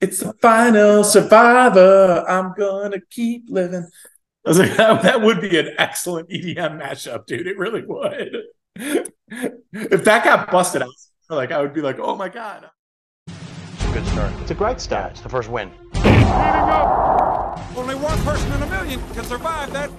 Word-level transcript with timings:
It's 0.00 0.20
the 0.20 0.32
final 0.34 1.02
survivor. 1.02 2.24
I'm 2.28 2.54
gonna 2.56 3.00
keep 3.10 3.46
living. 3.48 3.84
I 4.46 4.48
was 4.48 4.58
like, 4.60 4.76
that, 4.76 5.02
that 5.02 5.22
would 5.22 5.40
be 5.40 5.58
an 5.58 5.70
excellent 5.76 6.28
EDM 6.28 6.80
mashup, 6.80 7.26
dude. 7.26 7.48
It 7.48 7.58
really 7.58 7.84
would. 7.84 8.36
if 8.76 10.04
that 10.04 10.24
got 10.24 10.52
busted 10.52 10.82
out, 10.82 10.90
like 11.28 11.50
I 11.50 11.60
would 11.60 11.74
be 11.74 11.80
like, 11.80 11.98
oh 11.98 12.14
my 12.14 12.28
god. 12.28 12.70
It's 13.26 13.84
a 13.84 13.92
good 13.92 14.06
start. 14.06 14.32
It's 14.40 14.52
a 14.52 14.54
great 14.54 14.80
start. 14.80 15.10
It's 15.12 15.20
the 15.20 15.28
first 15.28 15.48
win. 15.48 15.72
Only 17.76 17.96
one 17.96 18.18
person 18.22 18.52
in 18.52 18.62
a 18.62 18.66
million 18.66 19.00
can 19.14 19.24
survive 19.24 19.72
that. 19.72 19.90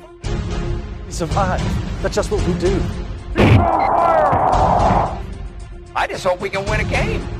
We 1.05 1.11
survive. 1.11 1.61
That's 2.01 2.15
just 2.15 2.31
what 2.31 2.47
we 2.47 2.53
do. 2.57 2.81
I 5.93 6.07
just 6.07 6.23
hope 6.23 6.39
we 6.39 6.49
can 6.49 6.63
win 6.65 6.79
a 6.79 6.85
game. 6.85 7.38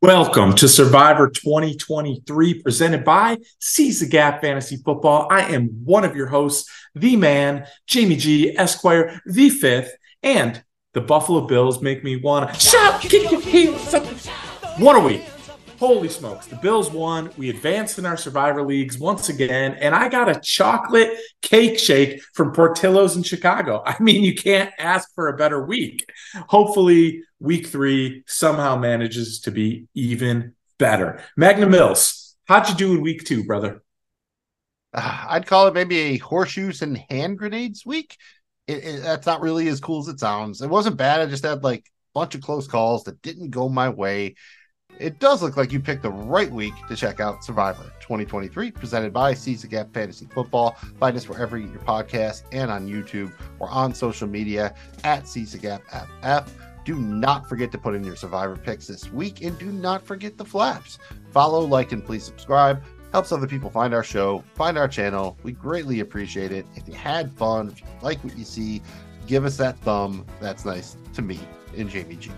Welcome 0.00 0.54
to 0.54 0.68
Survivor 0.68 1.28
2023, 1.28 2.62
presented 2.62 3.04
by 3.04 3.38
Seize 3.58 3.98
the 3.98 4.06
Gap 4.06 4.42
Fantasy 4.42 4.76
Football. 4.76 5.26
I 5.28 5.52
am 5.52 5.70
one 5.82 6.04
of 6.04 6.14
your 6.14 6.28
hosts, 6.28 6.70
the 6.94 7.16
man, 7.16 7.66
Jamie 7.88 8.14
G, 8.14 8.56
Esquire, 8.56 9.20
the 9.26 9.50
fifth, 9.50 9.90
and 10.22 10.62
the 10.94 11.00
Buffalo 11.00 11.48
Bills 11.48 11.82
make 11.82 12.04
me 12.04 12.14
want 12.14 12.54
to 12.54 12.60
shout, 12.60 13.00
kick 13.00 13.28
your 13.28 13.40
heels 13.40 13.92
up. 13.92 14.06
One 14.78 14.94
a 14.94 15.00
week. 15.00 15.24
Holy 15.78 16.08
smokes. 16.08 16.46
The 16.46 16.56
Bills 16.56 16.90
won. 16.90 17.30
We 17.36 17.50
advanced 17.50 18.00
in 18.00 18.06
our 18.06 18.16
survivor 18.16 18.64
leagues 18.64 18.98
once 18.98 19.28
again. 19.28 19.74
And 19.74 19.94
I 19.94 20.08
got 20.08 20.28
a 20.28 20.40
chocolate 20.40 21.16
cake 21.40 21.78
shake 21.78 22.20
from 22.34 22.52
Portillo's 22.52 23.16
in 23.16 23.22
Chicago. 23.22 23.82
I 23.86 23.96
mean, 24.02 24.24
you 24.24 24.34
can't 24.34 24.72
ask 24.78 25.14
for 25.14 25.28
a 25.28 25.36
better 25.36 25.64
week. 25.64 26.10
Hopefully, 26.48 27.22
week 27.38 27.68
three 27.68 28.24
somehow 28.26 28.76
manages 28.76 29.40
to 29.42 29.52
be 29.52 29.86
even 29.94 30.54
better. 30.78 31.22
Magnum 31.36 31.70
Mills, 31.70 32.36
how'd 32.46 32.68
you 32.68 32.74
do 32.74 32.94
in 32.94 33.00
week 33.00 33.24
two, 33.24 33.44
brother? 33.44 33.82
Uh, 34.92 35.26
I'd 35.28 35.46
call 35.46 35.68
it 35.68 35.74
maybe 35.74 35.98
a 35.98 36.16
horseshoes 36.18 36.82
and 36.82 36.98
hand 37.08 37.38
grenades 37.38 37.86
week. 37.86 38.16
It, 38.66 38.84
it, 38.84 39.02
that's 39.02 39.26
not 39.26 39.42
really 39.42 39.68
as 39.68 39.78
cool 39.78 40.00
as 40.00 40.08
it 40.08 40.18
sounds. 40.18 40.60
It 40.60 40.70
wasn't 40.70 40.96
bad. 40.96 41.20
I 41.20 41.26
just 41.26 41.44
had 41.44 41.62
like 41.62 41.80
a 41.80 42.18
bunch 42.18 42.34
of 42.34 42.40
close 42.40 42.66
calls 42.66 43.04
that 43.04 43.22
didn't 43.22 43.50
go 43.50 43.68
my 43.68 43.90
way 43.90 44.34
it 45.00 45.18
does 45.18 45.42
look 45.42 45.56
like 45.56 45.72
you 45.72 45.80
picked 45.80 46.02
the 46.02 46.10
right 46.10 46.50
week 46.50 46.74
to 46.88 46.96
check 46.96 47.20
out 47.20 47.44
Survivor 47.44 47.84
2023, 48.00 48.70
presented 48.70 49.12
by 49.12 49.34
Seize 49.34 49.62
the 49.62 49.68
Gap 49.68 49.92
Fantasy 49.92 50.26
Football. 50.26 50.72
Find 50.98 51.16
us 51.16 51.28
wherever 51.28 51.56
you 51.56 51.66
get 51.66 51.74
your 51.74 51.82
podcast 51.82 52.42
and 52.52 52.70
on 52.70 52.88
YouTube 52.88 53.32
or 53.58 53.68
on 53.70 53.94
social 53.94 54.28
media 54.28 54.74
at 55.04 55.28
Seize 55.28 55.52
the 55.52 55.58
Gap 55.58 55.82
FF. 55.88 56.52
Do 56.84 56.96
not 56.96 57.48
forget 57.48 57.70
to 57.72 57.78
put 57.78 57.94
in 57.94 58.02
your 58.02 58.16
Survivor 58.16 58.56
picks 58.56 58.86
this 58.86 59.12
week 59.12 59.42
and 59.42 59.58
do 59.58 59.66
not 59.66 60.06
forget 60.06 60.38
the 60.38 60.44
flaps. 60.44 60.98
Follow, 61.30 61.60
like, 61.60 61.92
and 61.92 62.04
please 62.04 62.24
subscribe. 62.24 62.82
Helps 63.12 63.32
other 63.32 63.46
people 63.46 63.70
find 63.70 63.94
our 63.94 64.04
show, 64.04 64.44
find 64.54 64.76
our 64.76 64.88
channel. 64.88 65.38
We 65.42 65.52
greatly 65.52 66.00
appreciate 66.00 66.52
it. 66.52 66.66
If 66.74 66.88
you 66.88 66.94
had 66.94 67.32
fun, 67.32 67.68
if 67.68 67.80
you 67.80 67.86
like 68.02 68.22
what 68.22 68.36
you 68.36 68.44
see, 68.44 68.82
give 69.26 69.44
us 69.44 69.56
that 69.58 69.78
thumb. 69.80 70.26
That's 70.40 70.64
nice 70.64 70.96
to 71.14 71.22
me 71.22 71.38
and 71.76 71.88
Jamie 71.88 72.16
G. 72.16 72.30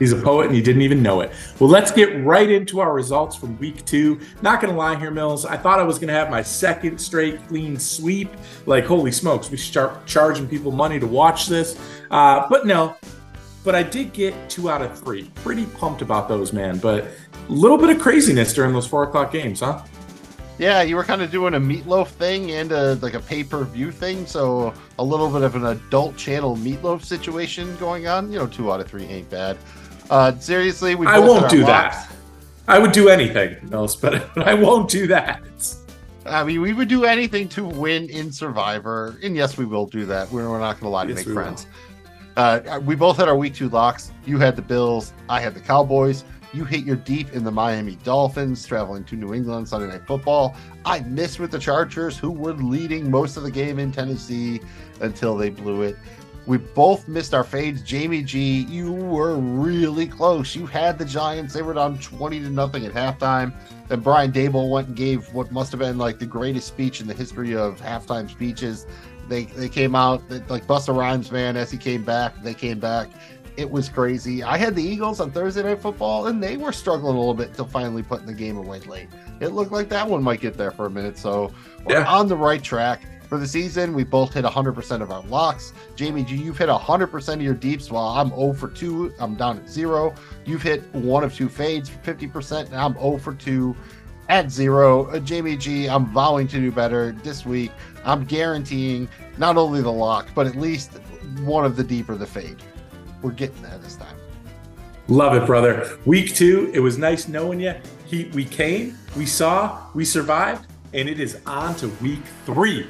He's 0.00 0.12
a 0.12 0.16
poet 0.16 0.46
and 0.46 0.54
he 0.54 0.62
didn't 0.62 0.82
even 0.82 1.02
know 1.02 1.20
it. 1.20 1.30
Well, 1.60 1.70
let's 1.70 1.92
get 1.92 2.24
right 2.24 2.50
into 2.50 2.80
our 2.80 2.92
results 2.92 3.36
from 3.36 3.56
week 3.58 3.84
two. 3.84 4.18
Not 4.42 4.60
going 4.60 4.72
to 4.72 4.78
lie 4.78 4.96
here, 4.96 5.12
Mills. 5.12 5.44
I 5.44 5.56
thought 5.56 5.78
I 5.78 5.84
was 5.84 5.98
going 5.98 6.08
to 6.08 6.14
have 6.14 6.30
my 6.30 6.42
second 6.42 6.98
straight 6.98 7.46
clean 7.46 7.78
sweep. 7.78 8.30
Like, 8.66 8.86
holy 8.86 9.12
smokes, 9.12 9.50
we 9.50 9.58
start 9.58 10.06
charging 10.06 10.48
people 10.48 10.72
money 10.72 10.98
to 10.98 11.06
watch 11.06 11.46
this. 11.46 11.78
Uh, 12.10 12.48
but 12.48 12.66
no, 12.66 12.96
but 13.62 13.74
I 13.74 13.82
did 13.82 14.12
get 14.12 14.34
two 14.48 14.70
out 14.70 14.80
of 14.80 14.98
three. 14.98 15.30
Pretty 15.36 15.66
pumped 15.66 16.02
about 16.02 16.28
those, 16.28 16.52
man. 16.52 16.78
But 16.78 17.04
a 17.48 17.52
little 17.52 17.76
bit 17.76 17.90
of 17.90 18.00
craziness 18.00 18.54
during 18.54 18.72
those 18.72 18.86
four 18.86 19.04
o'clock 19.04 19.32
games, 19.32 19.60
huh? 19.60 19.82
Yeah, 20.58 20.82
you 20.82 20.96
were 20.96 21.04
kind 21.04 21.22
of 21.22 21.30
doing 21.30 21.54
a 21.54 21.60
meatloaf 21.60 22.08
thing 22.08 22.50
and 22.50 22.70
a, 22.70 22.94
like 22.96 23.14
a 23.14 23.20
pay 23.20 23.42
per 23.42 23.64
view 23.64 23.90
thing, 23.90 24.26
so 24.26 24.74
a 24.98 25.02
little 25.02 25.30
bit 25.30 25.40
of 25.40 25.54
an 25.54 25.64
adult 25.64 26.18
channel 26.18 26.54
meatloaf 26.56 27.02
situation 27.02 27.74
going 27.76 28.06
on. 28.06 28.30
You 28.30 28.40
know, 28.40 28.46
two 28.46 28.70
out 28.70 28.80
of 28.80 28.86
three 28.86 29.04
ain't 29.04 29.30
bad. 29.30 29.56
Uh, 30.10 30.36
seriously, 30.38 30.94
we. 30.96 31.06
I 31.06 31.18
won't 31.18 31.48
do 31.48 31.64
locks. 31.64 31.96
that. 32.06 32.16
I 32.68 32.78
would 32.78 32.92
do 32.92 33.08
anything 33.08 33.56
else, 33.72 33.96
but 33.96 34.36
I 34.38 34.54
won't 34.54 34.90
do 34.90 35.06
that. 35.06 35.42
I 36.26 36.44
mean, 36.44 36.60
we 36.60 36.72
would 36.72 36.88
do 36.88 37.04
anything 37.04 37.48
to 37.50 37.64
win 37.64 38.10
in 38.10 38.30
Survivor, 38.30 39.18
and 39.22 39.34
yes, 39.34 39.56
we 39.56 39.64
will 39.64 39.86
do 39.86 40.04
that. 40.06 40.30
We're, 40.30 40.48
we're 40.50 40.60
not 40.60 40.74
going 40.74 40.82
to 40.82 40.88
lie 40.88 41.04
to 41.06 41.14
yes, 41.14 41.24
make 41.24 41.34
friends. 41.34 41.66
Uh, 42.36 42.80
we 42.84 42.94
both 42.94 43.16
had 43.16 43.28
our 43.28 43.36
week 43.36 43.54
two 43.54 43.68
locks. 43.68 44.12
You 44.26 44.38
had 44.38 44.56
the 44.56 44.62
Bills. 44.62 45.12
I 45.28 45.40
had 45.40 45.54
the 45.54 45.60
Cowboys. 45.60 46.24
You 46.52 46.64
hit 46.64 46.84
your 46.84 46.96
deep 46.96 47.32
in 47.32 47.44
the 47.44 47.50
Miami 47.50 47.96
Dolphins, 47.96 48.66
traveling 48.66 49.04
to 49.04 49.14
New 49.16 49.34
England 49.34 49.68
Sunday 49.68 49.86
Night 49.86 50.06
Football. 50.06 50.56
I 50.84 51.00
missed 51.00 51.38
with 51.38 51.52
the 51.52 51.58
Chargers, 51.58 52.18
who 52.18 52.30
were 52.30 52.54
leading 52.54 53.10
most 53.10 53.36
of 53.36 53.44
the 53.44 53.50
game 53.50 53.78
in 53.78 53.92
Tennessee 53.92 54.60
until 55.00 55.36
they 55.36 55.50
blew 55.50 55.82
it. 55.82 55.96
We 56.46 56.56
both 56.56 57.06
missed 57.06 57.34
our 57.34 57.44
fades. 57.44 57.82
Jamie 57.82 58.22
G, 58.22 58.62
you 58.62 58.92
were 58.92 59.36
really 59.36 60.06
close. 60.06 60.56
You 60.56 60.66
had 60.66 60.98
the 60.98 61.04
Giants. 61.04 61.54
They 61.54 61.62
were 61.62 61.74
down 61.74 61.98
20 61.98 62.40
to 62.40 62.50
nothing 62.50 62.86
at 62.86 62.92
halftime. 62.92 63.52
Then 63.88 64.00
Brian 64.00 64.32
Daboll 64.32 64.70
went 64.70 64.88
and 64.88 64.96
gave 64.96 65.32
what 65.34 65.52
must 65.52 65.70
have 65.72 65.80
been 65.80 65.98
like 65.98 66.18
the 66.18 66.26
greatest 66.26 66.66
speech 66.68 67.00
in 67.00 67.06
the 67.06 67.14
history 67.14 67.54
of 67.54 67.80
halftime 67.80 68.30
speeches. 68.30 68.86
They 69.28 69.44
they 69.44 69.68
came 69.68 69.94
out 69.94 70.22
like 70.48 70.66
Busta 70.66 70.96
Rhymes, 70.96 71.30
man, 71.30 71.56
as 71.56 71.70
he 71.70 71.78
came 71.78 72.04
back, 72.04 72.42
they 72.42 72.54
came 72.54 72.80
back. 72.80 73.08
It 73.56 73.70
was 73.70 73.88
crazy. 73.88 74.42
I 74.42 74.56
had 74.56 74.74
the 74.74 74.82
Eagles 74.82 75.20
on 75.20 75.30
Thursday 75.30 75.62
Night 75.62 75.80
Football, 75.80 76.28
and 76.28 76.42
they 76.42 76.56
were 76.56 76.72
struggling 76.72 77.14
a 77.14 77.18
little 77.18 77.34
bit 77.34 77.48
until 77.48 77.66
finally 77.66 78.02
putting 78.02 78.26
the 78.26 78.34
game 78.34 78.56
away 78.56 78.80
late. 78.80 79.08
It 79.40 79.48
looked 79.48 79.70
like 79.70 79.88
that 79.90 80.08
one 80.08 80.22
might 80.22 80.40
get 80.40 80.56
there 80.56 80.70
for 80.70 80.86
a 80.86 80.90
minute. 80.90 81.18
So 81.18 81.52
we're 81.84 82.00
yeah. 82.00 82.12
on 82.12 82.26
the 82.26 82.36
right 82.36 82.62
track. 82.62 83.02
For 83.30 83.38
the 83.38 83.46
season, 83.46 83.94
we 83.94 84.02
both 84.02 84.34
hit 84.34 84.44
100% 84.44 85.02
of 85.02 85.12
our 85.12 85.22
locks. 85.22 85.72
Jamie 85.94 86.26
you've 86.28 86.58
hit 86.58 86.68
100% 86.68 87.34
of 87.34 87.40
your 87.40 87.54
deeps 87.54 87.88
while 87.88 88.08
I'm 88.08 88.30
0 88.30 88.54
for 88.54 88.66
2. 88.66 89.14
I'm 89.20 89.36
down 89.36 89.58
at 89.58 89.70
0. 89.70 90.12
You've 90.44 90.62
hit 90.62 90.92
one 90.92 91.22
of 91.22 91.32
two 91.32 91.48
fades 91.48 91.88
for 91.88 91.98
50%, 92.00 92.66
and 92.66 92.74
I'm 92.74 92.94
0 92.94 93.18
for 93.18 93.34
2 93.34 93.76
at 94.28 94.50
0. 94.50 95.04
Uh, 95.04 95.20
Jamie 95.20 95.56
G, 95.56 95.88
I'm 95.88 96.06
vowing 96.06 96.48
to 96.48 96.56
do 96.56 96.72
better 96.72 97.12
this 97.22 97.46
week. 97.46 97.70
I'm 98.04 98.24
guaranteeing 98.24 99.08
not 99.38 99.56
only 99.56 99.80
the 99.80 99.92
lock, 99.92 100.26
but 100.34 100.48
at 100.48 100.56
least 100.56 100.94
one 101.44 101.64
of 101.64 101.76
the 101.76 101.84
deeper 101.84 102.16
the 102.16 102.26
fade. 102.26 102.60
We're 103.22 103.30
getting 103.30 103.62
there 103.62 103.78
this 103.78 103.94
time. 103.94 104.16
Love 105.06 105.40
it, 105.40 105.46
brother. 105.46 106.00
Week 106.04 106.34
two, 106.34 106.68
it 106.74 106.80
was 106.80 106.98
nice 106.98 107.28
knowing 107.28 107.60
you. 107.60 107.74
He, 108.06 108.24
we 108.34 108.44
came, 108.44 108.98
we 109.16 109.24
saw, 109.24 109.86
we 109.94 110.04
survived, 110.04 110.66
and 110.92 111.08
it 111.08 111.20
is 111.20 111.38
on 111.46 111.76
to 111.76 111.90
week 112.02 112.24
three. 112.44 112.88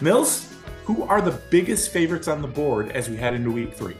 Mills, 0.00 0.52
who 0.84 1.04
are 1.04 1.22
the 1.22 1.40
biggest 1.50 1.90
favorites 1.90 2.28
on 2.28 2.42
the 2.42 2.48
board 2.48 2.90
as 2.90 3.08
we 3.08 3.16
head 3.16 3.32
into 3.32 3.50
week 3.50 3.72
three? 3.72 3.96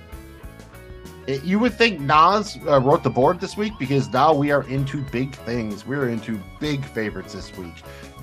You 1.26 1.58
would 1.58 1.74
think 1.74 2.00
Nas 2.00 2.58
uh, 2.66 2.80
wrote 2.80 3.02
the 3.02 3.10
board 3.10 3.40
this 3.40 3.56
week 3.56 3.72
because 3.78 4.08
now 4.10 4.32
we 4.32 4.50
are 4.50 4.62
into 4.68 5.02
big 5.10 5.34
things. 5.34 5.86
We're 5.86 6.08
into 6.08 6.38
big 6.60 6.84
favorites 6.84 7.32
this 7.32 7.56
week. 7.56 7.74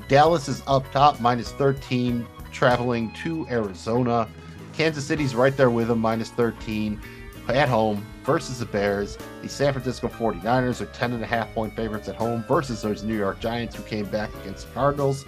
Dallas 0.08 0.48
is 0.48 0.62
up 0.68 0.90
top, 0.92 1.20
minus 1.20 1.52
13, 1.54 2.26
traveling 2.52 3.12
to 3.24 3.48
Arizona. 3.50 4.30
Kansas 4.74 5.06
City's 5.06 5.36
right 5.36 5.56
there 5.58 5.70
with 5.70 5.88
them, 5.88 6.00
minus 6.00 6.30
13 6.30 7.02
at 7.50 7.68
home 7.68 8.06
versus 8.24 8.60
the 8.60 8.66
Bears. 8.66 9.18
The 9.42 9.50
San 9.50 9.74
Francisco 9.74 10.08
49ers 10.08 10.80
are 10.80 10.86
10.5 10.86 11.54
point 11.54 11.76
favorites 11.76 12.08
at 12.08 12.16
home 12.16 12.46
versus 12.48 12.82
those 12.82 13.04
New 13.04 13.18
York 13.18 13.40
Giants 13.40 13.76
who 13.76 13.84
came 13.84 14.06
back 14.06 14.34
against 14.42 14.68
the 14.68 14.74
Cardinals. 14.74 15.26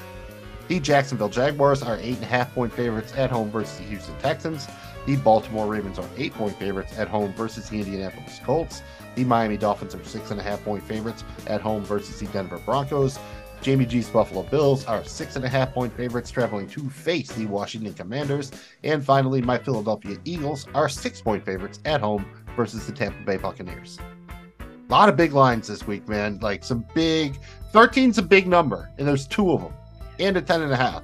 The 0.67 0.79
Jacksonville 0.79 1.29
Jaguars 1.29 1.83
are 1.83 1.97
8.5 1.97 2.53
point 2.53 2.73
favorites 2.73 3.13
at 3.15 3.29
home 3.29 3.51
versus 3.51 3.77
the 3.77 3.83
Houston 3.83 4.17
Texans. 4.17 4.67
The 5.05 5.15
Baltimore 5.17 5.67
Ravens 5.67 5.99
are 5.99 6.09
8 6.17 6.33
point 6.33 6.57
favorites 6.57 6.97
at 6.97 7.07
home 7.07 7.33
versus 7.33 7.69
the 7.69 7.77
Indianapolis 7.77 8.39
Colts. 8.43 8.81
The 9.13 9.25
Miami 9.25 9.57
Dolphins 9.57 9.93
are 9.93 9.99
6.5 9.99 10.63
point 10.63 10.83
favorites 10.83 11.23
at 11.45 11.61
home 11.61 11.85
versus 11.85 12.19
the 12.19 12.25
Denver 12.27 12.57
Broncos. 12.65 13.19
Jamie 13.61 13.85
G's 13.85 14.09
Buffalo 14.09 14.41
Bills 14.41 14.85
are 14.85 15.01
6.5 15.01 15.71
point 15.71 15.95
favorites 15.95 16.31
traveling 16.31 16.67
to 16.69 16.89
face 16.89 17.31
the 17.33 17.45
Washington 17.45 17.93
Commanders. 17.93 18.51
And 18.83 19.05
finally, 19.05 19.43
my 19.43 19.59
Philadelphia 19.59 20.17
Eagles 20.25 20.65
are 20.73 20.89
6 20.89 21.21
point 21.21 21.45
favorites 21.45 21.79
at 21.85 22.01
home 22.01 22.25
versus 22.55 22.87
the 22.87 22.91
Tampa 22.91 23.23
Bay 23.23 23.37
Buccaneers. 23.37 23.99
A 24.59 24.91
lot 24.91 25.09
of 25.09 25.15
big 25.15 25.33
lines 25.33 25.67
this 25.67 25.85
week, 25.85 26.07
man. 26.07 26.39
Like 26.39 26.63
some 26.63 26.87
big 26.95 27.37
13's 27.71 28.17
a 28.17 28.23
big 28.23 28.47
number, 28.47 28.89
and 28.97 29.07
there's 29.07 29.27
two 29.27 29.51
of 29.51 29.61
them 29.61 29.73
and 30.19 30.37
a 30.37 30.41
10 30.41 30.61
and 30.61 30.71
a 30.71 30.75
half. 30.75 31.03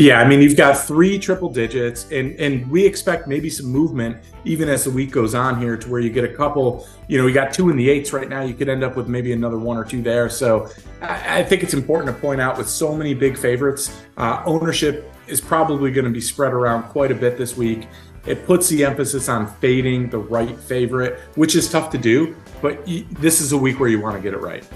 Yeah, 0.00 0.18
I 0.18 0.26
mean, 0.26 0.40
you've 0.40 0.56
got 0.56 0.78
three 0.78 1.18
triple 1.18 1.50
digits, 1.50 2.10
and 2.10 2.32
and 2.40 2.70
we 2.70 2.86
expect 2.86 3.28
maybe 3.28 3.50
some 3.50 3.66
movement 3.66 4.16
even 4.46 4.70
as 4.70 4.84
the 4.84 4.90
week 4.90 5.10
goes 5.10 5.34
on 5.34 5.60
here, 5.60 5.76
to 5.76 5.90
where 5.90 6.00
you 6.00 6.08
get 6.08 6.24
a 6.24 6.34
couple. 6.34 6.88
You 7.06 7.18
know, 7.18 7.26
you 7.26 7.34
got 7.34 7.52
two 7.52 7.68
in 7.68 7.76
the 7.76 7.90
eights 7.90 8.10
right 8.14 8.26
now. 8.26 8.40
You 8.40 8.54
could 8.54 8.70
end 8.70 8.82
up 8.82 8.96
with 8.96 9.08
maybe 9.08 9.32
another 9.34 9.58
one 9.58 9.76
or 9.76 9.84
two 9.84 10.00
there. 10.00 10.30
So 10.30 10.70
I, 11.02 11.40
I 11.40 11.42
think 11.42 11.62
it's 11.62 11.74
important 11.74 12.14
to 12.14 12.18
point 12.18 12.40
out 12.40 12.56
with 12.56 12.66
so 12.66 12.96
many 12.96 13.12
big 13.12 13.36
favorites, 13.36 14.02
uh, 14.16 14.42
ownership 14.46 15.12
is 15.26 15.38
probably 15.38 15.90
going 15.90 16.06
to 16.06 16.10
be 16.10 16.20
spread 16.20 16.54
around 16.54 16.84
quite 16.84 17.12
a 17.12 17.14
bit 17.14 17.36
this 17.36 17.54
week. 17.56 17.86
It 18.26 18.46
puts 18.46 18.68
the 18.68 18.84
emphasis 18.84 19.28
on 19.28 19.52
fading 19.56 20.08
the 20.08 20.18
right 20.18 20.58
favorite, 20.58 21.20
which 21.34 21.54
is 21.54 21.70
tough 21.70 21.90
to 21.90 21.98
do, 21.98 22.36
but 22.62 22.86
you, 22.88 23.06
this 23.12 23.40
is 23.40 23.52
a 23.52 23.56
week 23.56 23.80
where 23.80 23.88
you 23.88 24.00
want 24.00 24.16
to 24.16 24.22
get 24.22 24.34
it 24.34 24.40
right. 24.40 24.66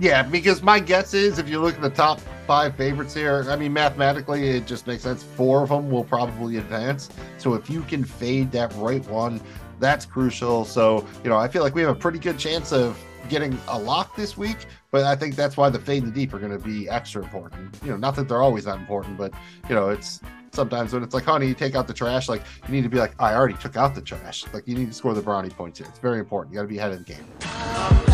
Yeah, 0.00 0.22
because 0.22 0.62
my 0.62 0.78
guess 0.78 1.12
is 1.12 1.38
if 1.38 1.48
you 1.48 1.60
look 1.60 1.74
at 1.74 1.82
the 1.82 1.90
top 1.90 2.20
five 2.46 2.76
favorites 2.76 3.14
here, 3.14 3.44
I 3.48 3.56
mean, 3.56 3.72
mathematically, 3.72 4.48
it 4.48 4.66
just 4.66 4.86
makes 4.86 5.02
sense. 5.02 5.24
Four 5.24 5.64
of 5.64 5.70
them 5.70 5.90
will 5.90 6.04
probably 6.04 6.58
advance. 6.58 7.10
So 7.38 7.54
if 7.54 7.68
you 7.68 7.82
can 7.82 8.04
fade 8.04 8.52
that 8.52 8.72
right 8.76 9.04
one, 9.08 9.40
that's 9.80 10.06
crucial. 10.06 10.64
So, 10.64 11.04
you 11.24 11.30
know, 11.30 11.36
I 11.36 11.48
feel 11.48 11.62
like 11.62 11.74
we 11.74 11.82
have 11.82 11.90
a 11.90 11.98
pretty 11.98 12.20
good 12.20 12.38
chance 12.38 12.72
of 12.72 12.96
getting 13.28 13.58
a 13.68 13.78
lock 13.78 14.14
this 14.14 14.36
week, 14.36 14.66
but 14.92 15.04
I 15.04 15.16
think 15.16 15.34
that's 15.34 15.56
why 15.56 15.68
the 15.68 15.80
fade 15.80 16.04
and 16.04 16.12
the 16.12 16.20
deep 16.20 16.32
are 16.32 16.38
going 16.38 16.56
to 16.56 16.64
be 16.64 16.88
extra 16.88 17.22
important. 17.22 17.76
You 17.82 17.90
know, 17.90 17.96
not 17.96 18.14
that 18.16 18.28
they're 18.28 18.42
always 18.42 18.64
that 18.64 18.78
important, 18.78 19.18
but, 19.18 19.32
you 19.68 19.74
know, 19.74 19.88
it's 19.88 20.20
sometimes 20.52 20.92
when 20.92 21.02
it's 21.02 21.12
like, 21.12 21.24
honey, 21.24 21.48
you 21.48 21.54
take 21.54 21.74
out 21.74 21.88
the 21.88 21.94
trash, 21.94 22.28
like 22.28 22.42
you 22.66 22.72
need 22.72 22.82
to 22.82 22.88
be 22.88 22.98
like, 22.98 23.20
I 23.20 23.34
already 23.34 23.54
took 23.54 23.76
out 23.76 23.96
the 23.96 24.00
trash. 24.00 24.44
Like 24.52 24.66
you 24.68 24.76
need 24.76 24.86
to 24.86 24.94
score 24.94 25.12
the 25.12 25.22
brownie 25.22 25.50
points 25.50 25.80
here. 25.80 25.88
It's 25.88 25.98
very 25.98 26.20
important. 26.20 26.54
You 26.54 26.60
got 26.60 26.62
to 26.62 26.68
be 26.68 26.78
ahead 26.78 26.92
of 26.92 27.04
the 27.04 27.12
game. 27.12 28.07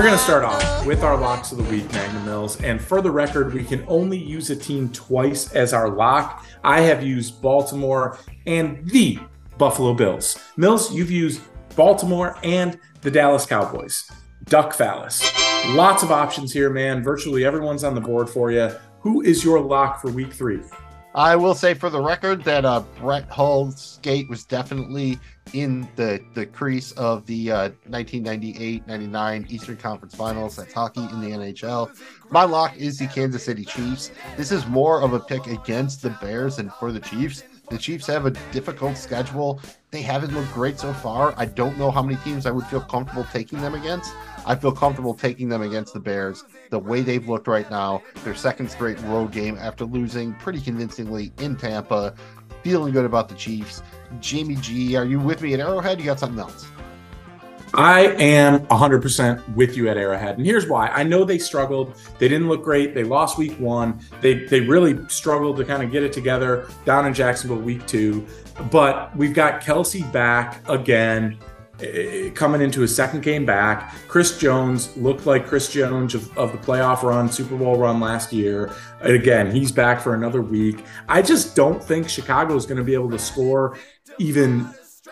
We're 0.00 0.06
going 0.06 0.18
to 0.18 0.24
start 0.24 0.44
off 0.44 0.86
with 0.86 1.02
our 1.02 1.14
locks 1.14 1.52
of 1.52 1.58
the 1.58 1.64
week, 1.64 1.92
Magnum 1.92 2.24
Mills. 2.24 2.58
And 2.62 2.80
for 2.80 3.02
the 3.02 3.10
record, 3.10 3.52
we 3.52 3.62
can 3.62 3.84
only 3.86 4.16
use 4.16 4.48
a 4.48 4.56
team 4.56 4.88
twice 4.94 5.52
as 5.52 5.74
our 5.74 5.90
lock. 5.90 6.46
I 6.64 6.80
have 6.80 7.02
used 7.02 7.42
Baltimore 7.42 8.16
and 8.46 8.88
the 8.88 9.18
Buffalo 9.58 9.92
Bills. 9.92 10.38
Mills, 10.56 10.90
you've 10.90 11.10
used 11.10 11.42
Baltimore 11.76 12.38
and 12.42 12.80
the 13.02 13.10
Dallas 13.10 13.44
Cowboys. 13.44 14.10
Duck 14.44 14.72
Phallus. 14.72 15.30
Lots 15.66 16.02
of 16.02 16.10
options 16.10 16.50
here, 16.50 16.70
man. 16.70 17.02
Virtually 17.02 17.44
everyone's 17.44 17.84
on 17.84 17.94
the 17.94 18.00
board 18.00 18.30
for 18.30 18.50
you. 18.50 18.70
Who 19.00 19.20
is 19.20 19.44
your 19.44 19.60
lock 19.60 20.00
for 20.00 20.10
week 20.10 20.32
three? 20.32 20.62
I 21.14 21.34
will 21.34 21.54
say 21.54 21.74
for 21.74 21.90
the 21.90 22.00
record 22.00 22.44
that 22.44 22.64
uh, 22.64 22.84
Brett 23.00 23.28
Hull's 23.28 23.80
skate 23.80 24.28
was 24.28 24.44
definitely 24.44 25.18
in 25.52 25.88
the, 25.96 26.24
the 26.34 26.46
crease 26.46 26.92
of 26.92 27.26
the 27.26 27.50
uh, 27.50 27.70
1998-99 27.88 29.50
Eastern 29.50 29.76
Conference 29.76 30.14
Finals. 30.14 30.54
That's 30.54 30.72
hockey 30.72 31.00
in 31.00 31.20
the 31.20 31.30
NHL. 31.30 31.90
My 32.30 32.44
lock 32.44 32.76
is 32.76 32.98
the 32.98 33.08
Kansas 33.08 33.44
City 33.44 33.64
Chiefs. 33.64 34.12
This 34.36 34.52
is 34.52 34.66
more 34.66 35.02
of 35.02 35.12
a 35.12 35.18
pick 35.18 35.48
against 35.48 36.02
the 36.02 36.10
Bears 36.20 36.56
than 36.56 36.70
for 36.78 36.92
the 36.92 37.00
Chiefs. 37.00 37.42
The 37.70 37.78
Chiefs 37.78 38.08
have 38.08 38.26
a 38.26 38.32
difficult 38.50 38.96
schedule. 38.96 39.60
They 39.92 40.02
haven't 40.02 40.34
looked 40.34 40.52
great 40.52 40.80
so 40.80 40.92
far. 40.92 41.32
I 41.36 41.46
don't 41.46 41.78
know 41.78 41.92
how 41.92 42.02
many 42.02 42.16
teams 42.16 42.44
I 42.44 42.50
would 42.50 42.66
feel 42.66 42.80
comfortable 42.80 43.24
taking 43.32 43.60
them 43.60 43.74
against. 43.74 44.12
I 44.44 44.56
feel 44.56 44.72
comfortable 44.72 45.14
taking 45.14 45.48
them 45.48 45.62
against 45.62 45.94
the 45.94 46.00
Bears. 46.00 46.44
The 46.70 46.78
way 46.80 47.02
they've 47.02 47.28
looked 47.28 47.46
right 47.46 47.70
now, 47.70 48.02
their 48.24 48.34
second 48.34 48.72
straight 48.72 49.00
road 49.02 49.30
game 49.30 49.56
after 49.56 49.84
losing 49.84 50.34
pretty 50.34 50.60
convincingly 50.60 51.32
in 51.38 51.56
Tampa. 51.56 52.14
Feeling 52.64 52.92
good 52.92 53.04
about 53.04 53.28
the 53.28 53.36
Chiefs. 53.36 53.82
Jamie 54.18 54.56
G, 54.56 54.96
are 54.96 55.04
you 55.04 55.20
with 55.20 55.40
me 55.40 55.54
at 55.54 55.60
Arrowhead? 55.60 56.00
You 56.00 56.06
got 56.06 56.18
something 56.18 56.40
else? 56.40 56.66
I 57.72 58.06
am 58.18 58.66
100% 58.66 59.54
with 59.54 59.76
you 59.76 59.88
at 59.88 59.96
Arrowhead. 59.96 60.36
And 60.38 60.46
here's 60.46 60.66
why. 60.66 60.88
I 60.88 61.04
know 61.04 61.24
they 61.24 61.38
struggled. 61.38 61.94
They 62.18 62.28
didn't 62.28 62.48
look 62.48 62.64
great. 62.64 62.94
They 62.94 63.04
lost 63.04 63.38
week 63.38 63.58
one. 63.60 64.00
They, 64.20 64.44
they 64.46 64.60
really 64.60 65.06
struggled 65.08 65.56
to 65.58 65.64
kind 65.64 65.82
of 65.82 65.92
get 65.92 66.02
it 66.02 66.12
together 66.12 66.68
down 66.84 67.06
in 67.06 67.14
Jacksonville 67.14 67.58
week 67.58 67.86
two. 67.86 68.26
But 68.70 69.16
we've 69.16 69.34
got 69.34 69.60
Kelce 69.62 70.10
back 70.12 70.68
again. 70.68 71.38
Eh, 71.82 72.30
coming 72.30 72.60
into 72.60 72.80
his 72.80 72.94
second 72.94 73.22
game 73.22 73.46
back. 73.46 73.94
Chris 74.06 74.38
Jones 74.38 74.94
looked 74.96 75.24
like 75.24 75.46
Chris 75.46 75.72
Jones 75.72 76.14
of, 76.14 76.36
of, 76.36 76.52
the 76.52 76.58
playoff 76.58 77.02
run, 77.02 77.30
Super 77.30 77.56
Bowl 77.56 77.78
run 77.78 78.00
last 78.00 78.32
year. 78.32 78.70
And 79.00 79.14
again, 79.14 79.50
he's 79.50 79.72
back 79.72 80.00
for 80.00 80.14
another 80.14 80.42
week. 80.42 80.84
I 81.08 81.22
just 81.22 81.56
don't 81.56 81.82
think 81.82 82.08
Chicago 82.08 82.54
is 82.54 82.66
going 82.66 82.76
to 82.76 82.84
be 82.84 82.92
able 82.92 83.10
to 83.10 83.18
score 83.18 83.78
even 84.18 84.68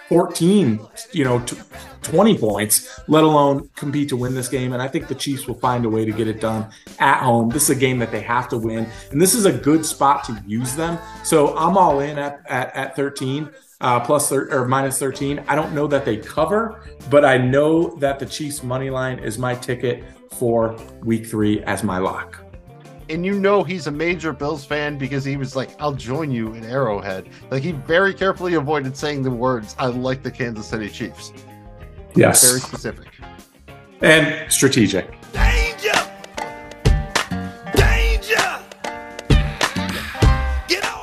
14, 0.08 0.80
you 1.12 1.24
know, 1.24 1.44
20 2.02 2.38
points, 2.38 3.00
let 3.08 3.24
alone 3.24 3.68
compete 3.76 4.08
to 4.08 4.16
win 4.16 4.34
this 4.34 4.48
game. 4.48 4.72
And 4.72 4.80
I 4.80 4.88
think 4.88 5.08
the 5.08 5.14
Chiefs 5.14 5.46
will 5.46 5.58
find 5.58 5.84
a 5.84 5.88
way 5.88 6.04
to 6.04 6.12
get 6.12 6.26
it 6.28 6.40
done 6.40 6.70
at 6.98 7.22
home. 7.22 7.50
This 7.50 7.64
is 7.64 7.76
a 7.76 7.78
game 7.78 7.98
that 7.98 8.10
they 8.10 8.20
have 8.20 8.48
to 8.48 8.58
win. 8.58 8.86
And 9.10 9.20
this 9.20 9.34
is 9.34 9.44
a 9.44 9.52
good 9.52 9.84
spot 9.84 10.24
to 10.24 10.42
use 10.46 10.74
them. 10.74 10.98
So 11.24 11.56
I'm 11.56 11.76
all 11.76 12.00
in 12.00 12.18
at, 12.18 12.40
at, 12.48 12.74
at 12.74 12.96
13 12.96 13.50
uh, 13.80 14.00
plus 14.00 14.28
thir- 14.28 14.48
or 14.50 14.66
minus 14.66 14.98
13. 14.98 15.44
I 15.46 15.54
don't 15.54 15.74
know 15.74 15.86
that 15.86 16.04
they 16.04 16.16
cover, 16.16 16.80
but 17.10 17.24
I 17.24 17.36
know 17.36 17.94
that 17.96 18.18
the 18.18 18.26
Chiefs 18.26 18.62
money 18.62 18.90
line 18.90 19.18
is 19.18 19.38
my 19.38 19.54
ticket 19.54 20.04
for 20.32 20.76
week 21.02 21.26
three 21.26 21.62
as 21.64 21.82
my 21.82 21.98
lock. 21.98 22.47
And 23.10 23.24
you 23.24 23.40
know 23.40 23.62
he's 23.62 23.86
a 23.86 23.90
major 23.90 24.32
Bills 24.32 24.64
fan 24.64 24.98
because 24.98 25.24
he 25.24 25.36
was 25.36 25.56
like, 25.56 25.70
I'll 25.80 25.94
join 25.94 26.30
you 26.30 26.52
in 26.54 26.64
Arrowhead. 26.64 27.28
Like 27.50 27.62
he 27.62 27.72
very 27.72 28.12
carefully 28.12 28.54
avoided 28.54 28.96
saying 28.96 29.22
the 29.22 29.30
words, 29.30 29.74
I 29.78 29.86
like 29.86 30.22
the 30.22 30.30
Kansas 30.30 30.66
City 30.66 30.90
Chiefs. 30.90 31.32
Yes. 32.14 32.46
Very 32.46 32.60
specific. 32.60 33.06
And 34.00 34.50
strategic. 34.52 35.14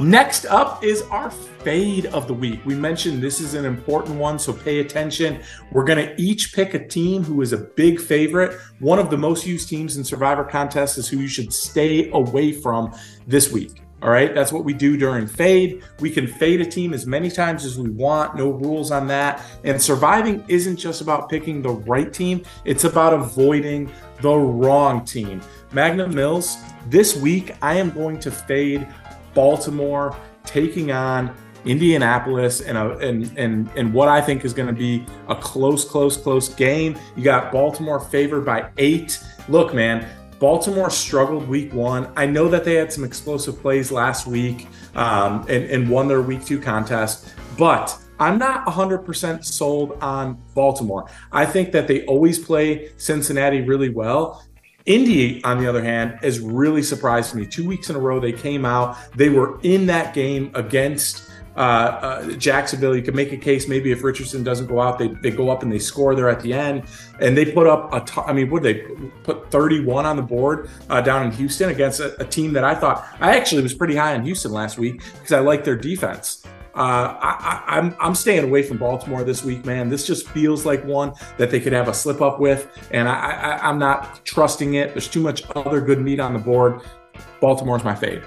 Next 0.02 0.46
up 0.48 0.84
is 0.84 1.04
our 1.04 1.32
fade 1.32 2.08
of 2.08 2.28
the 2.28 2.34
week. 2.34 2.60
We 2.66 2.76
mentioned 2.76 3.24
this 3.24 3.40
is 3.40 3.54
an 3.54 3.64
important 3.64 4.18
one, 4.18 4.38
so 4.38 4.52
pay 4.52 4.80
attention. 4.80 5.42
We're 5.72 5.86
going 5.86 6.06
to 6.06 6.22
each 6.22 6.54
pick 6.54 6.74
a 6.74 6.86
team 6.86 7.24
who 7.24 7.42
is 7.42 7.54
a 7.54 7.58
big 7.58 8.02
favorite. 8.02 8.60
One 8.80 9.00
of 9.00 9.10
the 9.10 9.18
most 9.18 9.48
used 9.48 9.70
teams 9.70 9.96
in 9.96 10.04
Survivor 10.04 10.44
contests 10.44 10.98
is 10.98 11.08
who 11.08 11.20
you 11.20 11.30
should 11.30 11.54
stay 11.54 12.10
away 12.12 12.52
from 12.52 12.94
this 13.26 13.54
week. 13.54 13.82
All 14.02 14.10
right, 14.12 14.36
that's 14.36 14.52
what 14.52 14.66
we 14.66 14.74
do 14.74 14.98
during 14.98 15.28
fade. 15.28 15.82
We 16.02 16.10
can 16.10 16.28
fade 16.28 16.60
a 16.60 16.66
team 16.66 16.94
as 16.94 17.08
many 17.08 17.32
times 17.32 17.64
as 17.64 17.80
we 17.80 17.90
want, 17.90 18.36
no 18.36 18.50
rules 18.50 18.92
on 18.92 19.08
that. 19.08 19.42
And 19.64 19.82
surviving 19.82 20.44
isn't 20.50 20.76
just 20.76 21.00
about 21.00 21.30
picking 21.30 21.62
the 21.62 21.72
right 21.72 22.12
team, 22.12 22.44
it's 22.66 22.84
about 22.84 23.14
avoiding 23.14 23.90
the 24.22 24.36
wrong 24.36 25.06
team. 25.06 25.42
Magnum 25.72 26.14
Mills, 26.14 26.58
this 26.88 27.16
week 27.16 27.56
I 27.62 27.76
am 27.76 27.92
going 27.92 28.20
to 28.20 28.32
fade 28.32 28.88
Baltimore 29.36 30.18
taking 30.46 30.92
on 30.92 31.36
Indianapolis 31.66 32.62
and 32.62 32.78
a, 32.78 32.98
and 32.98 33.32
and 33.38 33.70
and 33.76 33.94
what 33.94 34.08
I 34.08 34.22
think 34.22 34.46
is 34.46 34.54
going 34.54 34.68
to 34.68 34.74
be 34.74 35.06
a 35.28 35.36
close, 35.36 35.86
close, 35.86 36.18
close 36.18 36.50
game. 36.50 36.98
You 37.16 37.24
got 37.24 37.52
Baltimore 37.52 38.00
favored 38.00 38.46
by 38.46 38.70
eight. 38.78 39.24
Look, 39.48 39.74
man, 39.76 40.08
Baltimore 40.40 40.90
struggled 40.90 41.48
week 41.48 41.74
one. 41.74 42.12
I 42.16 42.26
know 42.26 42.48
that 42.50 42.64
they 42.66 42.76
had 42.76 42.92
some 42.92 43.04
explosive 43.04 43.60
plays 43.60 43.92
last 43.92 44.28
week 44.28 44.68
um, 44.96 45.42
and, 45.50 45.66
and 45.66 45.90
won 45.90 46.08
their 46.08 46.22
week 46.22 46.46
two 46.46 46.60
contest, 46.60 47.34
but 47.58 47.98
I'm 48.20 48.38
not 48.38 48.66
100% 48.66 49.44
sold 49.44 49.98
on 50.02 50.42
Baltimore. 50.54 51.10
I 51.32 51.46
think 51.46 51.72
that 51.74 51.88
they 51.88 52.06
always 52.06 52.40
play 52.40 52.92
Cincinnati 52.98 53.62
really 53.62 53.90
well. 53.90 54.46
Indy, 54.86 55.44
on 55.44 55.60
the 55.60 55.68
other 55.68 55.84
hand, 55.84 56.20
has 56.22 56.40
really 56.40 56.84
surprised 56.84 57.34
me. 57.34 57.46
Two 57.46 57.66
weeks 57.66 57.90
in 57.90 57.96
a 57.96 58.00
row, 58.00 58.20
they 58.20 58.32
came 58.32 58.66
out. 58.66 58.98
They 59.16 59.30
were 59.30 59.60
in 59.64 59.88
that 59.88 60.14
game 60.14 60.52
against 60.54 61.30
uh, 61.56 61.60
uh, 61.60 62.32
Jacksonville. 62.34 62.96
You 62.96 63.02
could 63.02 63.16
make 63.16 63.32
a 63.32 63.38
case 63.38 63.68
maybe 63.68 63.92
if 63.92 64.04
Richardson 64.04 64.44
doesn't 64.44 64.68
go 64.68 64.82
out, 64.82 65.00
they, 65.00 65.08
they 65.08 65.32
go 65.32 65.50
up 65.50 65.64
and 65.64 65.72
they 65.72 65.80
score 65.80 66.14
there 66.14 66.30
at 66.30 66.42
the 66.42 66.54
end. 66.54 66.84
And 67.20 67.36
they 67.36 67.52
put 67.52 67.66
up 67.66 67.94
a 67.94 68.22
I 68.28 68.34
mean, 68.34 68.50
what 68.50 68.62
they 68.62 68.76
put 69.24 69.50
31 69.50 70.06
on 70.06 70.18
the 70.18 70.22
board 70.22 70.70
uh, 70.90 71.02
down 71.02 71.26
in 71.26 71.32
Houston 71.32 71.70
against 71.70 72.00
a, 72.00 72.20
a 72.22 72.26
team 72.26 72.54
that 72.54 72.64
I 72.64 72.76
thought 72.76 73.08
I 73.20 73.38
actually 73.38 73.64
was 73.64 73.74
pretty 73.74 73.96
high 73.96 74.14
on 74.14 74.24
Houston 74.24 74.52
last 74.52 74.78
week 74.78 75.02
because 75.14 75.32
I 75.32 75.40
like 75.40 75.64
their 75.64 75.78
defense. 75.78 76.44
Uh, 76.76 77.16
I, 77.22 77.78
am 77.78 77.86
I'm, 77.86 77.96
I'm 78.02 78.16
staying 78.16 78.44
away 78.44 78.62
from 78.62 78.78
Baltimore 78.78 79.24
this 79.24 79.46
week, 79.46 79.66
man. 79.66 79.88
This 79.88 80.06
just 80.06 80.28
feels 80.28 80.66
like 80.66 80.84
one 80.84 81.14
that 81.38 81.50
they 81.50 81.62
could 81.62 81.72
have 81.72 81.88
a 81.88 81.94
slip 81.94 82.22
up 82.22 82.40
with, 82.40 82.70
and 82.92 83.08
I, 83.08 83.14
I, 83.14 83.70
I'm 83.70 83.80
not 83.80 84.26
trusting 84.26 84.74
it. 84.74 84.90
There's 84.90 85.08
too 85.08 85.22
much 85.22 85.44
other 85.56 85.80
good 85.80 86.02
meat 86.02 86.20
on 86.20 86.34
the 86.34 86.40
board. 86.40 86.82
Baltimore's 87.40 87.86
my 87.86 87.96
fade. 87.96 88.24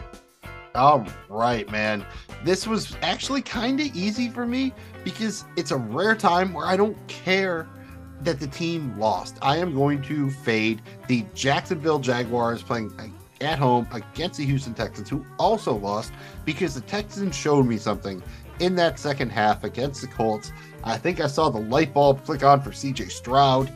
All 0.75 1.07
right, 1.29 1.71
man. 1.71 2.07
This 2.45 2.67
was 2.67 2.97
actually 3.03 3.43
kind 3.43 3.81
of 3.81 3.87
easy 3.95 4.29
for 4.29 4.47
me 4.47 4.73
because 5.05 5.45
it's 5.57 5.71
a 5.71 5.77
rare 5.77 6.15
time 6.15 6.55
where 6.55 6.67
I 6.67 6.77
don't 6.77 6.97
care 7.09 7.69
that 8.23 8.41
the 8.41 8.47
team 8.47 8.99
lost. 8.99 9.37
I 9.43 9.59
am 9.59 9.75
going 9.75 10.03
to 10.03 10.31
fade 10.31 10.83
the 11.07 11.27
Jacksonville 11.35 11.99
Jaguars 11.99 12.63
playing 12.63 12.91
at 13.41 13.59
home 13.59 13.87
against 13.93 14.39
the 14.39 14.45
Houston 14.45 14.75
Texans, 14.75 15.09
who 15.09 15.25
also 15.39 15.75
lost 15.75 16.13
because 16.45 16.75
the 16.75 16.81
Texans 16.83 17.37
showed 17.37 17.67
me 17.67 17.77
something 17.77 18.23
in 18.61 18.75
that 18.77 18.99
second 18.99 19.31
half 19.31 19.65
against 19.65 20.01
the 20.01 20.09
Colts. 20.09 20.53
I 20.85 20.97
think 20.97 21.21
I 21.21 21.27
saw 21.27 21.49
the 21.49 21.61
light 21.61 21.95
bulb 21.95 22.25
click 22.25 22.43
on 22.43 22.61
for 22.61 22.71
CJ 22.71 23.11
Stroud. 23.11 23.73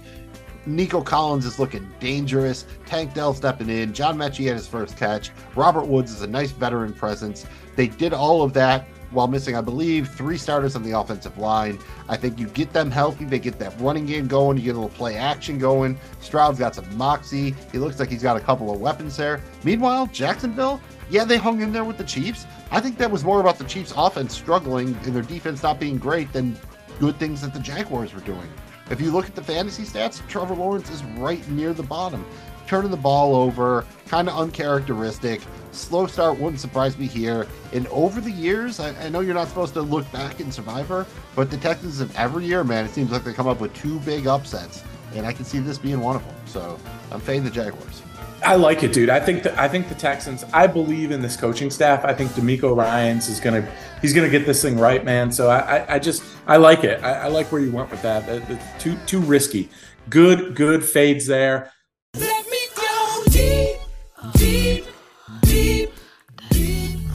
Nico 0.65 1.03
Collins 1.03 1.45
is 1.45 1.59
looking 1.59 1.89
dangerous. 1.99 2.67
Tank 2.87 3.15
Dell 3.15 3.35
stepping 3.35 3.69
in. 3.69 3.93
John 3.93 4.17
Metchie 4.17 4.47
had 4.47 4.57
his 4.57 4.69
first 4.69 4.97
catch. 4.97 5.31
Robert 5.57 5.87
Woods 5.87 6.13
is 6.13 6.23
a 6.23 6.27
nice 6.27 6.53
veteran 6.53 6.93
presence. 6.93 7.47
They 7.75 7.89
did 7.89 8.13
all 8.13 8.43
of 8.43 8.53
that 8.55 8.87
while 9.13 9.29
missing, 9.29 9.57
I 9.57 9.61
believe, 9.61 10.09
three 10.09 10.37
starters 10.37 10.75
on 10.75 10.83
the 10.83 10.99
offensive 10.99 11.37
line. 11.39 11.79
I 12.09 12.17
think 12.17 12.39
you 12.39 12.49
get 12.49 12.73
them 12.73 12.91
healthy, 12.91 13.25
they 13.25 13.39
get 13.39 13.59
that 13.59 13.79
running 13.81 14.07
game 14.07 14.27
going, 14.27 14.57
you 14.57 14.65
get 14.65 14.71
a 14.71 14.81
little 14.81 14.89
play 14.89 15.17
action 15.17 15.59
going. 15.59 15.99
Stroud's 16.21 16.59
got 16.59 16.75
some 16.75 16.97
moxie. 16.97 17.55
He 17.71 17.79
looks 17.79 17.99
like 17.99 18.09
he's 18.09 18.23
got 18.23 18.37
a 18.37 18.41
couple 18.41 18.73
of 18.73 18.81
weapons 18.81 19.17
there. 19.17 19.41
Meanwhile, 19.65 20.07
Jacksonville, 20.09 20.81
yeah, 21.11 21.25
they 21.25 21.37
hung 21.37 21.61
in 21.61 21.73
there 21.73 21.85
with 21.85 21.99
the 21.99 22.05
Chiefs. 22.05 22.47
I 22.71 22.81
think 22.81 22.97
that 22.99 23.11
was 23.11 23.23
more 23.25 23.41
about 23.41 23.59
the 23.59 23.65
Chiefs' 23.65 23.93
offense 23.97 24.35
struggling 24.35 24.89
and 24.89 25.15
their 25.15 25.23
defense 25.23 25.63
not 25.63 25.79
being 25.79 25.99
great 25.99 26.33
than 26.33 26.59
good 26.99 27.19
things 27.19 27.43
that 27.43 27.53
the 27.53 27.61
Jaguars 27.61 28.15
were 28.15 28.21
doing. 28.21 28.49
If 28.91 29.01
you 29.01 29.11
look 29.11 29.27
at 29.27 29.35
the 29.35 29.43
fantasy 29.43 29.85
stats, 29.85 30.27
Trevor 30.29 30.55
Lawrence 30.55 30.91
is 30.91 31.03
right 31.05 31.47
near 31.49 31.73
the 31.73 31.83
bottom. 31.83 32.25
Turning 32.73 32.91
the 32.91 32.97
ball 32.97 33.37
over, 33.37 33.85
kind 34.07 34.31
of 34.31 34.39
uncharacteristic. 34.39 35.43
Slow 35.73 36.07
start 36.07 36.39
wouldn't 36.39 36.59
surprise 36.59 36.97
me 36.97 37.07
here. 37.07 37.47
And 37.75 37.87
over 37.89 38.19
the 38.19 38.31
years, 38.31 38.81
I, 38.81 38.99
I 39.05 39.11
know 39.11 39.21
you're 39.21 39.35
not 39.35 39.49
supposed 39.49 39.75
to 39.75 39.83
look 39.83 40.11
back 40.11 40.41
in 40.41 40.51
Survivor, 40.51 41.07
but 41.37 41.51
the 41.51 41.59
Texans 41.59 42.01
every 42.17 42.47
year, 42.47 42.65
man, 42.65 42.87
it 42.87 42.93
seems 42.93 43.11
like 43.13 43.25
they 43.25 43.35
come 43.35 43.47
up 43.47 43.61
with 43.61 43.75
two 43.75 44.01
big 44.01 44.27
upsets. 44.27 44.83
And 45.15 45.27
I 45.27 45.35
can 45.35 45.45
see 45.45 45.59
this 45.59 45.77
being 45.77 46.01
one 46.01 46.17
of 46.17 46.25
them. 46.25 46.35
So 46.47 46.81
I'm 47.11 47.21
fading 47.21 47.45
the 47.45 47.51
Jaguars. 47.51 48.01
I 48.43 48.55
like 48.55 48.83
it, 48.83 48.95
dude. 48.95 49.11
I 49.11 49.21
think 49.21 49.43
the, 49.43 49.61
I 49.61 49.69
think 49.69 49.91
the 49.91 49.95
Texans. 49.95 50.43
I 50.55 50.67
believe 50.67 51.11
in 51.11 51.21
this 51.21 51.37
coaching 51.37 51.71
staff. 51.71 52.07
I 52.07 52.15
think 52.15 52.31
DeMeco 52.31 52.75
Ryans 52.75 53.29
is 53.29 53.39
gonna 53.39 53.71
he's 54.01 54.15
gonna 54.15 54.31
get 54.31 54.47
this 54.47 54.63
thing 54.63 54.79
right, 54.79 55.05
man. 55.05 55.31
So 55.31 55.51
I, 55.51 55.59
I, 55.59 55.95
I 55.97 55.99
just 55.99 56.23
I 56.47 56.57
like 56.57 56.85
it. 56.85 57.05
I, 57.05 57.25
I, 57.25 57.29
like 57.29 57.53
where 57.53 57.61
you 57.61 57.71
went 57.71 57.91
with 57.91 58.01
that. 58.01 58.25
That- 58.27 58.49
that's 58.49 58.83
too 58.83 58.97
too 59.05 59.21
risky. 59.21 59.69
Good 60.09 60.55
good 60.55 60.83
fades 60.83 61.27
there. 61.27 61.71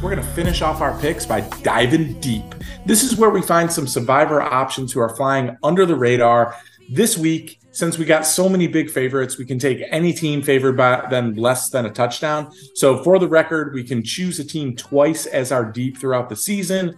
We're 0.07 0.15
going 0.15 0.25
to 0.25 0.33
finish 0.35 0.61
off 0.61 0.79
our 0.79 0.97
picks 1.01 1.25
by 1.25 1.41
diving 1.63 2.17
deep. 2.21 2.55
This 2.85 3.03
is 3.03 3.17
where 3.17 3.29
we 3.29 3.41
find 3.41 3.69
some 3.69 3.85
survivor 3.85 4.41
options 4.41 4.93
who 4.93 5.01
are 5.01 5.13
flying 5.13 5.57
under 5.63 5.85
the 5.85 5.97
radar. 5.97 6.55
This 6.89 7.17
week, 7.17 7.59
since 7.71 7.97
we 7.97 8.05
got 8.05 8.25
so 8.25 8.47
many 8.47 8.67
big 8.67 8.89
favorites, 8.89 9.37
we 9.37 9.43
can 9.43 9.59
take 9.59 9.83
any 9.91 10.13
team 10.13 10.41
favored 10.41 10.77
by 10.77 11.05
them 11.09 11.33
less 11.33 11.71
than 11.71 11.87
a 11.87 11.89
touchdown. 11.89 12.49
So, 12.75 13.03
for 13.03 13.19
the 13.19 13.27
record, 13.27 13.73
we 13.73 13.83
can 13.83 14.01
choose 14.01 14.39
a 14.39 14.45
team 14.45 14.77
twice 14.77 15.25
as 15.25 15.51
our 15.51 15.65
deep 15.65 15.97
throughout 15.97 16.29
the 16.29 16.37
season. 16.37 16.97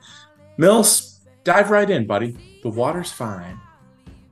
Mills, 0.57 1.21
dive 1.43 1.71
right 1.71 1.89
in, 1.89 2.05
buddy. 2.05 2.37
The 2.61 2.69
water's 2.69 3.11
fine. 3.11 3.59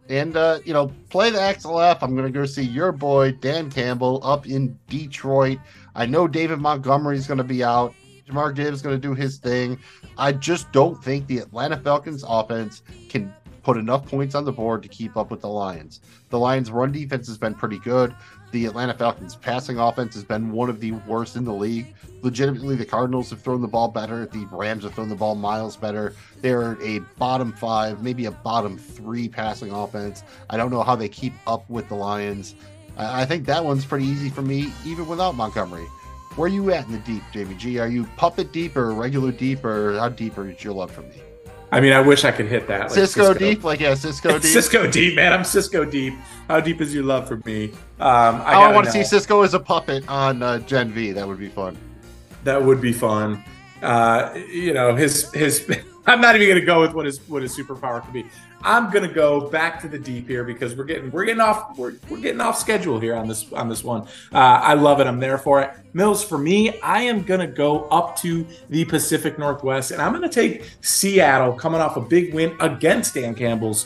And 0.07 0.37
uh, 0.37 0.59
you 0.65 0.73
know, 0.73 0.91
play 1.09 1.31
the 1.31 1.39
XLF. 1.39 1.97
I'm 2.03 2.15
gonna 2.15 2.29
go 2.29 2.45
see 2.45 2.61
your 2.61 2.91
boy 2.91 3.31
Dan 3.31 3.71
Campbell 3.71 4.21
up 4.23 4.45
in 4.45 4.77
Detroit. 4.87 5.57
I 5.95 6.05
know 6.05 6.27
David 6.27 6.59
Montgomery 6.59 7.17
is 7.17 7.25
gonna 7.25 7.43
be 7.43 7.63
out. 7.63 7.95
Jahmyr 8.27 8.53
Gibbs 8.53 8.77
is 8.77 8.81
gonna 8.81 8.97
do 8.97 9.13
his 9.13 9.37
thing. 9.37 9.79
I 10.17 10.31
just 10.31 10.71
don't 10.71 11.01
think 11.03 11.27
the 11.27 11.39
Atlanta 11.39 11.77
Falcons 11.77 12.23
offense 12.27 12.81
can 13.09 13.33
put 13.63 13.77
enough 13.77 14.05
points 14.05 14.33
on 14.33 14.45
the 14.45 14.51
board 14.51 14.81
to 14.83 14.89
keep 14.89 15.17
up 15.17 15.29
with 15.29 15.41
the 15.41 15.49
Lions. 15.49 15.99
The 16.29 16.39
Lions' 16.39 16.71
run 16.71 16.91
defense 16.91 17.27
has 17.27 17.37
been 17.37 17.53
pretty 17.53 17.79
good. 17.79 18.15
The 18.51 18.65
Atlanta 18.65 18.93
Falcons' 18.93 19.35
passing 19.35 19.77
offense 19.77 20.15
has 20.15 20.23
been 20.23 20.51
one 20.51 20.69
of 20.69 20.79
the 20.79 20.93
worst 21.05 21.35
in 21.35 21.43
the 21.43 21.53
league. 21.53 21.93
Legitimately, 22.21 22.77
the 22.77 22.85
Cardinals 22.85 23.29
have 23.29 23.41
thrown 23.41 23.61
the 23.61 23.67
ball 23.67 23.89
better. 23.89 24.25
The 24.25 24.47
Rams 24.51 24.83
have 24.85 24.93
thrown 24.93 25.09
the 25.09 25.15
ball 25.15 25.35
miles 25.35 25.75
better. 25.75 26.15
They're 26.41 26.81
a 26.81 26.99
bottom 27.17 27.51
five, 27.51 28.01
maybe 28.01 28.25
a 28.25 28.31
bottom 28.31 28.77
three 28.77 29.27
passing 29.27 29.71
offense. 29.71 30.23
I 30.49 30.55
don't 30.55 30.71
know 30.71 30.83
how 30.83 30.95
they 30.95 31.09
keep 31.09 31.33
up 31.45 31.69
with 31.69 31.89
the 31.89 31.95
Lions. 31.95 32.55
I 32.97 33.25
think 33.25 33.45
that 33.47 33.63
one's 33.63 33.85
pretty 33.85 34.05
easy 34.05 34.29
for 34.29 34.41
me, 34.41 34.71
even 34.85 35.07
without 35.07 35.35
Montgomery. 35.35 35.87
Where 36.37 36.45
are 36.45 36.53
you 36.53 36.71
at 36.71 36.85
in 36.85 36.91
the 36.91 36.99
deep, 36.99 37.23
Jamie 37.33 37.55
G? 37.55 37.79
Are 37.79 37.87
you 37.87 38.03
puppet 38.15 38.51
deep 38.51 38.77
or 38.77 38.93
regular 38.93 39.31
deep, 39.31 39.65
or 39.65 39.97
how 39.97 40.09
deep 40.09 40.37
is 40.37 40.63
your 40.63 40.73
love 40.73 40.91
for 40.91 41.01
me? 41.01 41.19
I 41.71 41.81
mean, 41.81 41.93
I 41.93 41.99
wish 41.99 42.25
I 42.25 42.31
could 42.31 42.45
hit 42.45 42.67
that. 42.67 42.81
like 42.81 42.91
Cisco, 42.91 43.33
deep, 43.33 43.63
like 43.63 43.79
yeah, 43.79 43.95
Cisco 43.95 44.29
deep. 44.39 44.43
Cisco 44.43 44.89
deep, 44.89 45.15
man. 45.15 45.33
I'm 45.33 45.43
Cisco 45.43 45.83
deep. 45.83 46.13
How 46.47 46.59
deep 46.59 46.79
is 46.79 46.93
your 46.93 47.05
love 47.05 47.27
for 47.27 47.37
me? 47.43 47.71
Um, 47.99 48.35
I, 48.35 48.49
I, 48.49 48.53
gotta 48.53 48.75
want 48.75 48.85
to 48.85 48.91
see. 48.91 49.03
Cisco 49.03 49.41
as 49.41 49.55
a 49.55 49.59
puppet 49.59 50.07
on 50.07 50.43
uh, 50.43 50.59
Gen 50.59 50.91
V. 50.91 51.11
That 51.11 51.27
would 51.27 51.39
be 51.39 51.49
fun. 51.49 51.75
That 52.43 52.63
would 52.63 52.81
be 52.81 52.93
fun. 52.93 53.43
Uh, 53.81 54.33
you 54.51 54.73
know, 54.73 54.95
his 54.95 55.31
his. 55.33 55.69
I'm 56.07 56.21
not 56.21 56.35
even 56.35 56.47
going 56.47 56.59
to 56.59 56.65
go 56.65 56.79
with 56.79 56.93
what 56.93 57.05
his 57.05 57.19
what 57.27 57.41
his 57.41 57.55
superpower 57.55 58.01
could 58.03 58.13
be. 58.13 58.25
I'm 58.61 58.89
going 58.91 59.07
to 59.07 59.13
go 59.13 59.49
back 59.49 59.81
to 59.81 59.89
the 59.89 59.99
deep 59.99 60.27
here 60.27 60.45
because 60.45 60.73
we're 60.73 60.85
getting 60.85 61.11
we're 61.11 61.25
getting 61.25 61.41
off 61.41 61.77
we're, 61.77 61.95
we're 62.09 62.21
getting 62.21 62.39
off 62.39 62.57
schedule 62.57 62.97
here 62.97 63.13
on 63.13 63.27
this 63.27 63.51
on 63.51 63.67
this 63.67 63.83
one. 63.83 64.03
Uh, 64.33 64.37
I 64.37 64.73
love 64.73 65.01
it. 65.01 65.07
I'm 65.07 65.19
there 65.19 65.37
for 65.37 65.61
it. 65.61 65.71
Mills 65.93 66.23
for 66.23 66.37
me, 66.37 66.79
I 66.81 67.01
am 67.01 67.23
going 67.23 67.41
to 67.41 67.47
go 67.47 67.89
up 67.89 68.15
to 68.19 68.47
the 68.69 68.85
Pacific 68.85 69.37
Northwest 69.37 69.91
and 69.91 70.01
I'm 70.01 70.13
going 70.13 70.27
to 70.27 70.33
take 70.33 70.69
Seattle 70.81 71.53
coming 71.53 71.81
off 71.81 71.97
a 71.97 72.01
big 72.01 72.33
win 72.33 72.55
against 72.61 73.13
Dan 73.13 73.35
Campbell's 73.35 73.85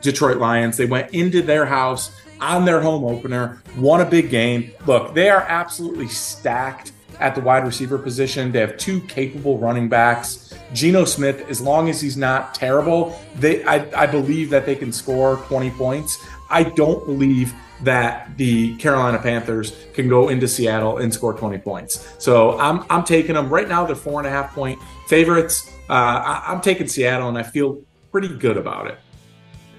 Detroit 0.00 0.38
Lions. 0.38 0.76
They 0.76 0.86
went 0.86 1.14
into 1.14 1.40
their 1.40 1.64
house 1.64 2.20
on 2.40 2.64
their 2.64 2.80
home 2.80 3.04
opener, 3.04 3.62
won 3.76 4.00
a 4.00 4.04
big 4.04 4.30
game. 4.30 4.72
Look, 4.86 5.14
they 5.14 5.28
are 5.28 5.42
absolutely 5.42 6.08
stacked 6.08 6.92
at 7.20 7.34
the 7.34 7.40
wide 7.40 7.64
receiver 7.64 7.98
position. 7.98 8.52
They 8.52 8.60
have 8.60 8.76
two 8.76 9.00
capable 9.02 9.58
running 9.58 9.88
backs. 9.88 10.54
Geno 10.72 11.04
Smith, 11.04 11.48
as 11.48 11.60
long 11.60 11.88
as 11.88 12.00
he's 12.00 12.16
not 12.16 12.54
terrible, 12.54 13.18
they 13.36 13.64
I, 13.64 13.86
I 14.02 14.06
believe 14.06 14.50
that 14.50 14.66
they 14.66 14.74
can 14.74 14.92
score 14.92 15.36
20 15.48 15.70
points. 15.72 16.24
I 16.48 16.64
don't 16.64 17.04
believe 17.06 17.54
that 17.82 18.36
the 18.36 18.76
Carolina 18.76 19.18
Panthers 19.18 19.74
can 19.94 20.08
go 20.08 20.28
into 20.28 20.46
Seattle 20.46 20.98
and 20.98 21.12
score 21.12 21.32
20 21.32 21.58
points. 21.58 22.14
So 22.18 22.58
I'm 22.58 22.84
I'm 22.90 23.04
taking 23.04 23.34
them 23.34 23.48
right 23.48 23.68
now. 23.68 23.84
They're 23.84 23.96
four 23.96 24.20
and 24.20 24.26
a 24.26 24.30
half 24.30 24.54
point 24.54 24.78
favorites. 25.06 25.72
Uh, 25.88 25.92
I, 25.92 26.44
I'm 26.48 26.60
taking 26.60 26.86
Seattle, 26.86 27.28
and 27.28 27.38
I 27.38 27.42
feel 27.42 27.82
pretty 28.10 28.28
good 28.28 28.56
about 28.56 28.86
it 28.86 28.98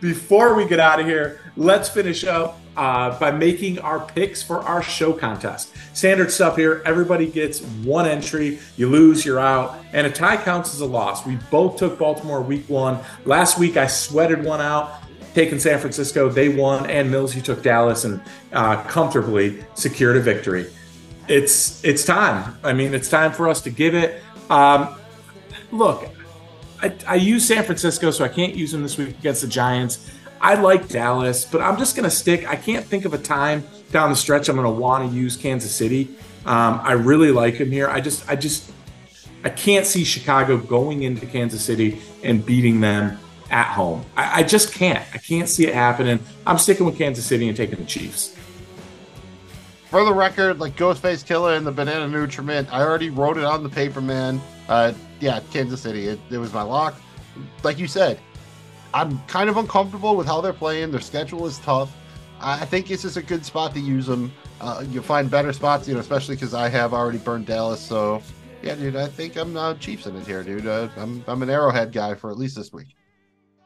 before 0.01 0.55
we 0.55 0.67
get 0.67 0.79
out 0.79 0.99
of 0.99 1.05
here, 1.05 1.39
let's 1.55 1.87
finish 1.87 2.25
up 2.25 2.59
uh, 2.77 3.17
by 3.19 3.31
making 3.31 3.79
our 3.79 3.99
picks 3.99 4.41
for 4.41 4.59
our 4.61 4.81
show 4.81 5.13
contest. 5.13 5.73
Standard 5.93 6.31
stuff 6.31 6.55
here. 6.55 6.81
Everybody 6.85 7.27
gets 7.27 7.61
one 7.61 8.07
entry. 8.07 8.59
You 8.77 8.89
lose, 8.89 9.25
you're 9.25 9.39
out. 9.39 9.77
And 9.93 10.07
a 10.07 10.11
tie 10.11 10.37
counts 10.37 10.73
as 10.73 10.81
a 10.81 10.85
loss. 10.85 11.25
We 11.25 11.37
both 11.49 11.77
took 11.77 11.99
Baltimore 11.99 12.41
week 12.41 12.67
one. 12.69 12.99
Last 13.25 13.59
week, 13.59 13.77
I 13.77 13.87
sweated 13.87 14.43
one 14.43 14.61
out. 14.61 15.01
Taking 15.33 15.59
San 15.59 15.79
Francisco, 15.79 16.27
they 16.27 16.49
won, 16.49 16.89
and 16.89 17.09
Mills, 17.09 17.33
you 17.33 17.41
took 17.41 17.63
Dallas 17.63 18.03
and 18.03 18.21
uh, 18.51 18.83
comfortably 18.83 19.63
secured 19.75 20.17
a 20.17 20.19
victory. 20.19 20.69
It's 21.29 21.81
it's 21.85 22.03
time. 22.03 22.57
I 22.65 22.73
mean, 22.73 22.93
it's 22.93 23.09
time 23.09 23.31
for 23.31 23.47
us 23.47 23.61
to 23.61 23.69
give 23.69 23.95
it. 23.95 24.21
Um, 24.49 24.93
look, 25.71 26.09
I, 26.81 26.93
I 27.07 27.15
use 27.15 27.47
San 27.47 27.63
Francisco, 27.63 28.11
so 28.11 28.25
I 28.25 28.27
can't 28.27 28.55
use 28.55 28.73
them 28.73 28.83
this 28.83 28.97
week 28.97 29.17
against 29.19 29.41
the 29.41 29.47
Giants. 29.47 30.11
I 30.41 30.55
like 30.55 30.89
Dallas, 30.89 31.45
but 31.45 31.61
I'm 31.61 31.77
just 31.77 31.95
going 31.95 32.09
to 32.09 32.15
stick. 32.15 32.49
I 32.49 32.55
can't 32.55 32.83
think 32.83 33.05
of 33.05 33.13
a 33.13 33.17
time 33.19 33.63
down 33.91 34.09
the 34.09 34.15
stretch 34.15 34.49
I'm 34.49 34.55
going 34.55 34.65
to 34.65 34.71
want 34.71 35.09
to 35.09 35.15
use 35.15 35.37
Kansas 35.37 35.73
City. 35.73 36.09
Um, 36.47 36.81
I 36.83 36.93
really 36.93 37.31
like 37.31 37.53
him 37.53 37.69
here. 37.69 37.87
I 37.87 38.01
just, 38.01 38.27
I 38.27 38.35
just, 38.35 38.71
I 39.43 39.49
can't 39.49 39.85
see 39.85 40.03
Chicago 40.03 40.57
going 40.57 41.03
into 41.03 41.27
Kansas 41.27 41.63
City 41.63 42.01
and 42.23 42.43
beating 42.43 42.81
them 42.81 43.19
at 43.51 43.67
home. 43.67 44.03
I, 44.17 44.39
I 44.39 44.43
just 44.43 44.73
can't. 44.73 45.05
I 45.13 45.19
can't 45.19 45.47
see 45.47 45.67
it 45.67 45.75
happening. 45.75 46.19
I'm 46.47 46.57
sticking 46.57 46.87
with 46.87 46.97
Kansas 46.97 47.25
City 47.25 47.47
and 47.47 47.55
taking 47.55 47.77
the 47.77 47.85
Chiefs. 47.85 48.35
For 49.91 50.03
the 50.03 50.13
record, 50.13 50.59
like 50.59 50.75
Ghostface 50.75 51.23
Killah 51.23 51.57
and 51.57 51.67
the 51.67 51.71
Banana 51.71 52.07
Nutriment, 52.07 52.71
I 52.71 52.81
already 52.81 53.09
wrote 53.09 53.37
it 53.37 53.43
on 53.43 53.61
the 53.61 53.69
paper, 53.69 54.01
man. 54.01 54.41
Uh, 54.67 54.93
yeah, 55.19 55.41
Kansas 55.51 55.81
City. 55.81 56.07
It, 56.07 56.19
it 56.31 56.37
was 56.37 56.51
my 56.51 56.63
lock. 56.63 56.95
Like 57.61 57.77
you 57.77 57.87
said, 57.87 58.19
I'm 58.93 59.19
kind 59.27 59.49
of 59.49 59.57
uncomfortable 59.57 60.15
with 60.15 60.27
how 60.27 60.41
they're 60.41 60.53
playing. 60.53 60.91
Their 60.91 61.01
schedule 61.01 61.45
is 61.45 61.59
tough. 61.59 61.95
I 62.43 62.65
think 62.65 62.87
this 62.87 63.05
is 63.05 63.17
a 63.17 63.21
good 63.21 63.45
spot 63.45 63.73
to 63.75 63.79
use 63.79 64.07
them. 64.07 64.33
Uh, 64.59 64.83
you'll 64.89 65.03
find 65.03 65.29
better 65.29 65.53
spots, 65.53 65.87
you 65.87 65.93
know, 65.93 65.99
especially 65.99 66.35
because 66.35 66.53
I 66.55 66.69
have 66.69 66.93
already 66.93 67.19
burned 67.19 67.45
Dallas. 67.45 67.79
So, 67.79 68.21
yeah, 68.63 68.75
dude, 68.75 68.95
I 68.95 69.07
think 69.07 69.35
I'm 69.35 69.55
uh, 69.55 69.75
Chiefs 69.75 70.07
in 70.07 70.15
it 70.15 70.25
here, 70.25 70.43
dude. 70.43 70.65
Uh, 70.65 70.87
I'm 70.97 71.23
I'm 71.27 71.43
an 71.43 71.49
Arrowhead 71.49 71.91
guy 71.91 72.15
for 72.15 72.31
at 72.31 72.37
least 72.37 72.55
this 72.55 72.73
week. 72.73 72.95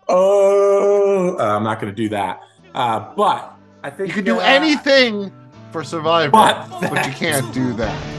Oh, 0.09 1.37
I'm 1.39 1.63
not 1.63 1.79
going 1.79 1.93
to 1.93 1.95
do 1.95 2.09
that. 2.09 2.41
Uh, 2.73 3.13
but 3.15 3.57
I 3.83 3.89
think 3.89 4.09
You 4.09 4.13
can 4.13 4.25
do 4.25 4.39
anything 4.39 5.31
for 5.71 5.83
Survivor, 5.83 6.31
But 6.31 6.67
but 6.81 7.05
you 7.05 7.13
can't 7.13 7.53
do 7.53 7.73
that. 7.73 8.11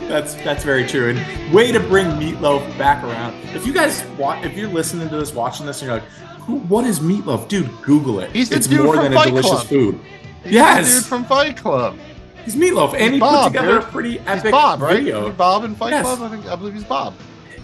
That's 0.08 0.34
that's 0.34 0.64
very 0.64 0.86
true. 0.86 1.08
And 1.10 1.54
way 1.54 1.72
to 1.72 1.80
bring 1.80 2.06
Meatloaf 2.08 2.76
back 2.76 3.02
around. 3.02 3.34
If 3.54 3.66
you 3.66 3.72
guys 3.72 4.04
watch, 4.18 4.44
if 4.44 4.54
you're 4.54 4.68
listening 4.68 5.08
to 5.08 5.16
this, 5.16 5.32
watching 5.32 5.64
this, 5.64 5.80
and 5.80 5.88
you're 5.88 5.98
like, 5.98 6.08
Who, 6.46 6.56
"What 6.60 6.84
is 6.84 7.00
Meatloaf, 7.00 7.48
dude?" 7.48 7.70
Google 7.82 8.20
it. 8.20 8.30
He's 8.32 8.48
the 8.48 8.56
it's 8.56 8.66
dude 8.66 8.82
more 8.84 8.94
from 8.94 9.04
than 9.04 9.12
a 9.12 9.16
Fight 9.16 9.28
delicious 9.28 9.50
Club. 9.50 9.66
food. 9.66 10.00
He's 10.44 10.52
Yes. 10.52 10.94
dude 10.94 11.04
from 11.04 11.24
Fight 11.24 11.56
Club. 11.56 11.96
He's 12.44 12.54
Meatloaf, 12.56 12.92
and 12.92 13.00
He's 13.02 13.12
he 13.12 13.18
Bob, 13.20 13.52
put 13.52 13.58
together 13.58 13.78
dude. 13.78 13.88
a 13.88 13.92
pretty 13.92 14.10
He's 14.12 14.20
epic 14.26 14.50
Bob, 14.52 14.82
right? 14.82 14.96
video. 14.98 15.26
He's 15.26 15.34
Bob 15.34 15.64
in 15.64 15.74
Fight 15.74 15.92
Yes. 15.92 16.04
Club. 16.04 16.22
I 16.22 16.28
think 16.28 16.46
I 16.50 16.56
believe 16.56 16.74
he's 16.74 16.84
Bob. 16.84 17.14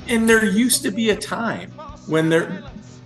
And 0.08 0.28
there 0.28 0.44
used 0.44 0.82
to 0.84 0.90
be 0.90 1.10
a 1.10 1.16
time 1.16 1.72
when 2.06 2.30
there, 2.30 2.62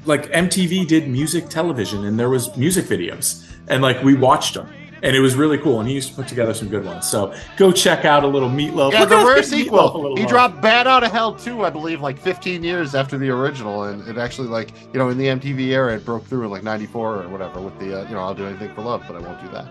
like 0.06 0.30
MTV 0.32 0.84
did 0.86 1.08
music 1.08 1.48
television, 1.48 2.04
and 2.04 2.18
there 2.18 2.30
was 2.30 2.56
music 2.56 2.84
videos, 2.86 3.42
and 3.66 3.82
like 3.82 4.02
we 4.04 4.14
watched 4.14 4.54
them, 4.54 4.68
and 5.04 5.14
it 5.14 5.20
was 5.20 5.36
really 5.36 5.58
cool. 5.58 5.78
And 5.80 5.88
he 5.88 5.94
used 5.94 6.08
to 6.08 6.14
put 6.16 6.26
together 6.26 6.54
some 6.54 6.68
good 6.68 6.84
ones. 6.84 7.08
So 7.08 7.32
go 7.56 7.70
check 7.70 8.04
out 8.04 8.24
a 8.24 8.26
little 8.26 8.48
Meatloaf. 8.48 8.90
Yeah, 8.92 9.00
Look 9.00 9.10
the 9.10 9.16
rare 9.24 9.36
give 9.36 9.36
Meatloaf 9.36 9.38
a 9.38 9.42
sequel. 9.44 10.16
He 10.16 10.26
dropped 10.26 10.60
Bat 10.62 10.86
Out 10.86 11.04
of 11.04 11.12
Hell 11.12 11.34
too, 11.36 11.64
I 11.64 11.70
believe, 11.70 12.00
like 12.00 12.18
15 12.18 12.64
years 12.64 12.94
after 12.94 13.18
the 13.18 13.28
original, 13.28 13.84
and 13.84 14.06
it 14.08 14.18
actually, 14.18 14.48
like, 14.48 14.70
you 14.92 14.98
know, 14.98 15.10
in 15.10 15.18
the 15.18 15.26
MTV 15.26 15.68
era, 15.68 15.94
it 15.94 16.04
broke 16.04 16.24
through 16.26 16.44
in 16.44 16.50
like 16.50 16.62
'94 16.64 17.22
or 17.22 17.28
whatever 17.28 17.60
with 17.60 17.78
the, 17.78 18.00
uh, 18.00 18.08
you 18.08 18.14
know, 18.14 18.20
I'll 18.20 18.34
do 18.34 18.46
anything 18.46 18.74
for 18.74 18.80
love, 18.82 19.04
but 19.06 19.14
I 19.16 19.20
won't 19.20 19.40
do 19.42 19.48
that. 19.50 19.66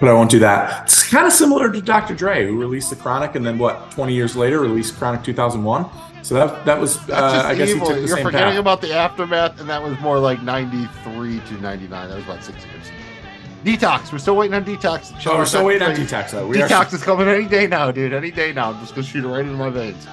but 0.00 0.08
I 0.08 0.12
won't 0.14 0.30
do 0.30 0.38
that. 0.38 0.84
It's 0.84 1.08
kind 1.10 1.26
of 1.26 1.32
similar 1.32 1.70
to 1.72 1.80
Dr. 1.82 2.14
Dre, 2.14 2.46
who 2.46 2.58
released 2.58 2.90
the 2.90 2.96
Chronic, 2.96 3.34
and 3.34 3.44
then 3.44 3.58
what? 3.58 3.90
Twenty 3.90 4.14
years 4.14 4.34
later, 4.36 4.60
released 4.60 4.96
Chronic 4.96 5.22
2001. 5.24 5.86
So 6.22 6.34
that 6.36 6.64
that 6.66 6.80
was, 6.80 6.98
uh, 7.10 7.42
I 7.46 7.54
guess 7.56 7.70
evil. 7.70 7.88
he 7.88 7.94
took 7.94 8.02
the 8.02 8.06
You're 8.06 8.16
same 8.16 8.26
forgetting 8.26 8.50
path. 8.50 8.58
about 8.60 8.80
the 8.80 8.92
aftermath, 8.94 9.58
and 9.60 9.68
that 9.68 9.82
was 9.82 9.98
more 9.98 10.20
like 10.20 10.40
93 10.42 11.40
to 11.40 11.54
99. 11.60 12.08
That 12.08 12.14
was 12.14 12.24
about 12.24 12.44
six 12.44 12.64
years. 12.64 12.86
Detox. 13.64 14.12
We're 14.12 14.18
still 14.18 14.36
waiting 14.36 14.54
on 14.54 14.64
detox. 14.64 15.12
Oh, 15.26 15.38
we're 15.38 15.44
still 15.46 15.64
waiting 15.64 15.82
on 15.82 15.94
Detox. 15.94 16.30
though. 16.30 16.46
We 16.46 16.60
are- 16.62 16.68
Detox 16.68 16.92
is 16.92 17.02
coming 17.02 17.28
any 17.28 17.46
day 17.46 17.66
now, 17.66 17.90
dude. 17.90 18.12
Any 18.12 18.30
day 18.30 18.52
now. 18.52 18.70
I'm 18.72 18.80
just 18.80 18.94
gonna 18.94 19.06
shoot 19.06 19.24
it 19.24 19.28
right 19.28 19.40
into 19.40 19.52
my 19.54 19.70
veins. 19.70 20.06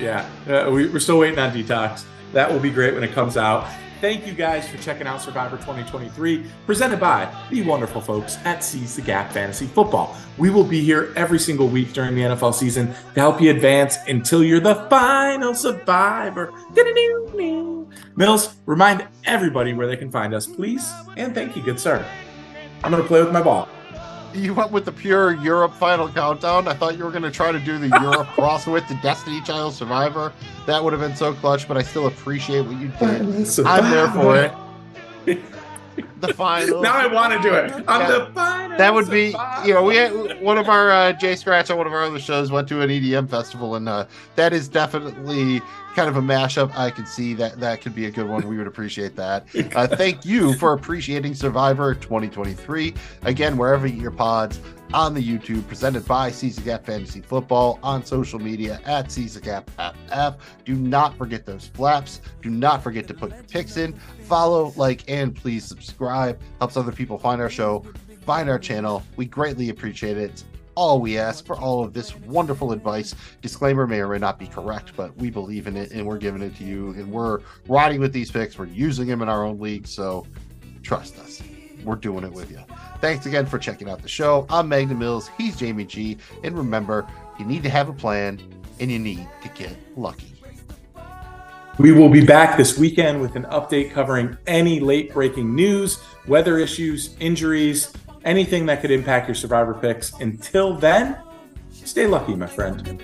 Yeah, 0.00 0.26
uh, 0.48 0.70
we, 0.70 0.88
we're 0.88 0.98
still 0.98 1.18
waiting 1.18 1.38
on 1.38 1.52
Detox. 1.52 2.04
That 2.32 2.50
will 2.50 2.58
be 2.60 2.70
great 2.70 2.94
when 2.94 3.04
it 3.04 3.12
comes 3.12 3.36
out. 3.36 3.68
Thank 4.00 4.26
you 4.26 4.32
guys 4.32 4.66
for 4.66 4.78
checking 4.78 5.06
out 5.06 5.20
Survivor 5.20 5.58
2023, 5.58 6.46
presented 6.64 6.98
by 6.98 7.28
the 7.50 7.60
wonderful 7.62 8.00
folks 8.00 8.38
at 8.46 8.64
Seize 8.64 8.96
the 8.96 9.02
Gap 9.02 9.30
Fantasy 9.30 9.66
Football. 9.66 10.16
We 10.38 10.48
will 10.48 10.64
be 10.64 10.80
here 10.82 11.12
every 11.16 11.38
single 11.38 11.68
week 11.68 11.92
during 11.92 12.14
the 12.14 12.22
NFL 12.22 12.54
season 12.54 12.94
to 13.14 13.20
help 13.20 13.42
you 13.42 13.50
advance 13.50 13.98
until 14.08 14.42
you're 14.42 14.58
the 14.58 14.86
final 14.88 15.54
survivor. 15.54 16.50
Mills, 18.16 18.54
remind 18.64 19.06
everybody 19.24 19.74
where 19.74 19.86
they 19.86 19.96
can 19.96 20.10
find 20.10 20.32
us, 20.32 20.46
please. 20.46 20.90
And 21.18 21.34
thank 21.34 21.54
you, 21.54 21.62
good 21.62 21.78
sir. 21.78 22.02
I'm 22.82 22.90
going 22.90 23.02
to 23.02 23.08
play 23.08 23.22
with 23.22 23.32
my 23.32 23.42
ball. 23.42 23.68
You 24.32 24.54
went 24.54 24.70
with 24.70 24.84
the 24.84 24.92
pure 24.92 25.32
Europe 25.42 25.74
final 25.74 26.08
countdown. 26.08 26.68
I 26.68 26.72
thought 26.74 26.96
you 26.96 27.02
were 27.04 27.10
gonna 27.10 27.32
try 27.32 27.50
to 27.50 27.58
do 27.58 27.78
the 27.78 27.88
Europe 28.00 28.28
cross 28.34 28.64
with 28.64 28.86
the 28.86 28.94
Destiny 29.02 29.40
Child 29.40 29.74
Survivor. 29.74 30.32
That 30.66 30.84
would 30.84 30.92
have 30.92 31.02
been 31.02 31.16
so 31.16 31.34
clutch, 31.34 31.66
but 31.66 31.76
I 31.76 31.82
still 31.82 32.06
appreciate 32.06 32.60
what 32.60 32.78
you 32.80 32.92
did. 33.00 33.66
I'm 33.66 33.90
there 33.90 34.08
for 34.12 34.36
it. 35.26 35.38
The 36.20 36.32
final. 36.32 36.80
Now 36.80 36.94
I 36.94 37.06
want 37.08 37.32
to 37.32 37.40
do 37.46 37.54
it. 37.54 37.72
I'm 37.88 38.00
Yeah. 38.02 38.18
the 38.18 38.26
final 38.34 38.78
That 38.78 38.94
would 38.94 39.10
be, 39.10 39.32
survivor. 39.32 39.68
you 39.68 39.74
know, 39.74 39.82
we 39.82 39.96
had 39.96 40.29
one 40.40 40.58
of 40.58 40.68
our 40.68 40.90
uh, 40.90 41.12
Jay 41.12 41.36
Scratch 41.36 41.70
on 41.70 41.78
one 41.78 41.86
of 41.86 41.92
our 41.92 42.02
other 42.02 42.18
shows 42.18 42.50
went 42.50 42.68
to 42.68 42.82
an 42.82 42.90
EDM 42.90 43.28
festival, 43.28 43.76
and 43.76 43.88
uh, 43.88 44.06
that 44.36 44.52
is 44.52 44.68
definitely 44.68 45.60
kind 45.94 46.08
of 46.08 46.16
a 46.16 46.20
mashup. 46.20 46.74
I 46.76 46.90
can 46.90 47.06
see 47.06 47.34
that 47.34 47.60
that 47.60 47.80
could 47.80 47.94
be 47.94 48.06
a 48.06 48.10
good 48.10 48.28
one. 48.28 48.46
We 48.48 48.56
would 48.58 48.66
appreciate 48.66 49.16
that. 49.16 49.46
Uh, 49.74 49.86
thank 49.86 50.24
you 50.24 50.54
for 50.54 50.72
appreciating 50.72 51.34
Survivor 51.34 51.94
2023. 51.94 52.94
Again, 53.22 53.56
wherever 53.56 53.86
you 53.86 54.00
your 54.00 54.10
pods 54.10 54.60
on 54.92 55.14
the 55.14 55.22
YouTube, 55.22 55.66
presented 55.68 56.04
by 56.06 56.30
Gap 56.64 56.84
Fantasy 56.84 57.20
Football 57.20 57.78
on 57.82 58.04
social 58.04 58.38
media 58.38 58.80
at 58.84 59.12
Seize 59.12 59.34
the 59.34 59.40
Gap 59.40 59.70
FF. 59.78 60.42
Do 60.64 60.74
not 60.74 61.16
forget 61.16 61.46
those 61.46 61.66
flaps. 61.66 62.20
Do 62.42 62.50
not 62.50 62.82
forget 62.82 63.06
to 63.08 63.14
put 63.14 63.30
your 63.30 63.42
picks 63.44 63.76
in. 63.76 63.92
Follow, 64.24 64.72
like, 64.76 65.08
and 65.08 65.34
please 65.34 65.64
subscribe. 65.64 66.40
Helps 66.58 66.76
other 66.76 66.92
people 66.92 67.18
find 67.18 67.40
our 67.40 67.50
show, 67.50 67.84
find 68.30 68.48
our 68.48 68.60
channel. 68.60 69.02
We 69.16 69.26
greatly 69.26 69.70
appreciate 69.70 70.16
it. 70.16 70.44
All 70.76 71.00
we 71.00 71.18
ask 71.18 71.44
for 71.44 71.56
all 71.56 71.82
of 71.82 71.92
this 71.92 72.14
wonderful 72.14 72.70
advice. 72.70 73.12
Disclaimer 73.42 73.88
may 73.88 73.98
or 73.98 74.06
may 74.06 74.18
not 74.18 74.38
be 74.38 74.46
correct, 74.46 74.92
but 74.96 75.16
we 75.16 75.30
believe 75.30 75.66
in 75.66 75.76
it 75.76 75.90
and 75.90 76.06
we're 76.06 76.16
giving 76.16 76.40
it 76.40 76.54
to 76.58 76.64
you. 76.64 76.90
And 76.90 77.10
we're 77.10 77.40
riding 77.66 78.00
with 78.00 78.12
these 78.12 78.30
picks. 78.30 78.56
We're 78.56 78.66
using 78.66 79.08
them 79.08 79.20
in 79.20 79.28
our 79.28 79.44
own 79.44 79.58
league. 79.58 79.84
So 79.84 80.28
trust 80.84 81.18
us. 81.18 81.42
We're 81.82 81.96
doing 81.96 82.22
it 82.22 82.32
with 82.32 82.52
you. 82.52 82.60
Thanks 83.00 83.26
again 83.26 83.46
for 83.46 83.58
checking 83.58 83.90
out 83.90 84.00
the 84.00 84.08
show. 84.08 84.46
I'm 84.48 84.68
Magnum 84.68 85.00
Mills. 85.00 85.28
He's 85.36 85.56
Jamie 85.56 85.84
G. 85.84 86.16
And 86.44 86.56
remember, 86.56 87.08
you 87.36 87.44
need 87.44 87.64
to 87.64 87.68
have 87.68 87.88
a 87.88 87.92
plan 87.92 88.40
and 88.78 88.92
you 88.92 89.00
need 89.00 89.28
to 89.42 89.48
get 89.48 89.76
lucky. 89.98 90.34
We 91.78 91.90
will 91.90 92.10
be 92.10 92.24
back 92.24 92.56
this 92.56 92.78
weekend 92.78 93.20
with 93.20 93.34
an 93.34 93.44
update 93.46 93.90
covering 93.90 94.36
any 94.46 94.78
late 94.78 95.12
breaking 95.12 95.52
news, 95.52 95.98
weather 96.28 96.58
issues, 96.58 97.16
injuries, 97.18 97.92
anything 98.24 98.66
that 98.66 98.80
could 98.80 98.90
impact 98.90 99.28
your 99.28 99.34
survivor 99.34 99.74
picks. 99.74 100.12
Until 100.20 100.74
then, 100.74 101.16
stay 101.72 102.06
lucky, 102.06 102.34
my 102.34 102.46
friend. 102.46 103.02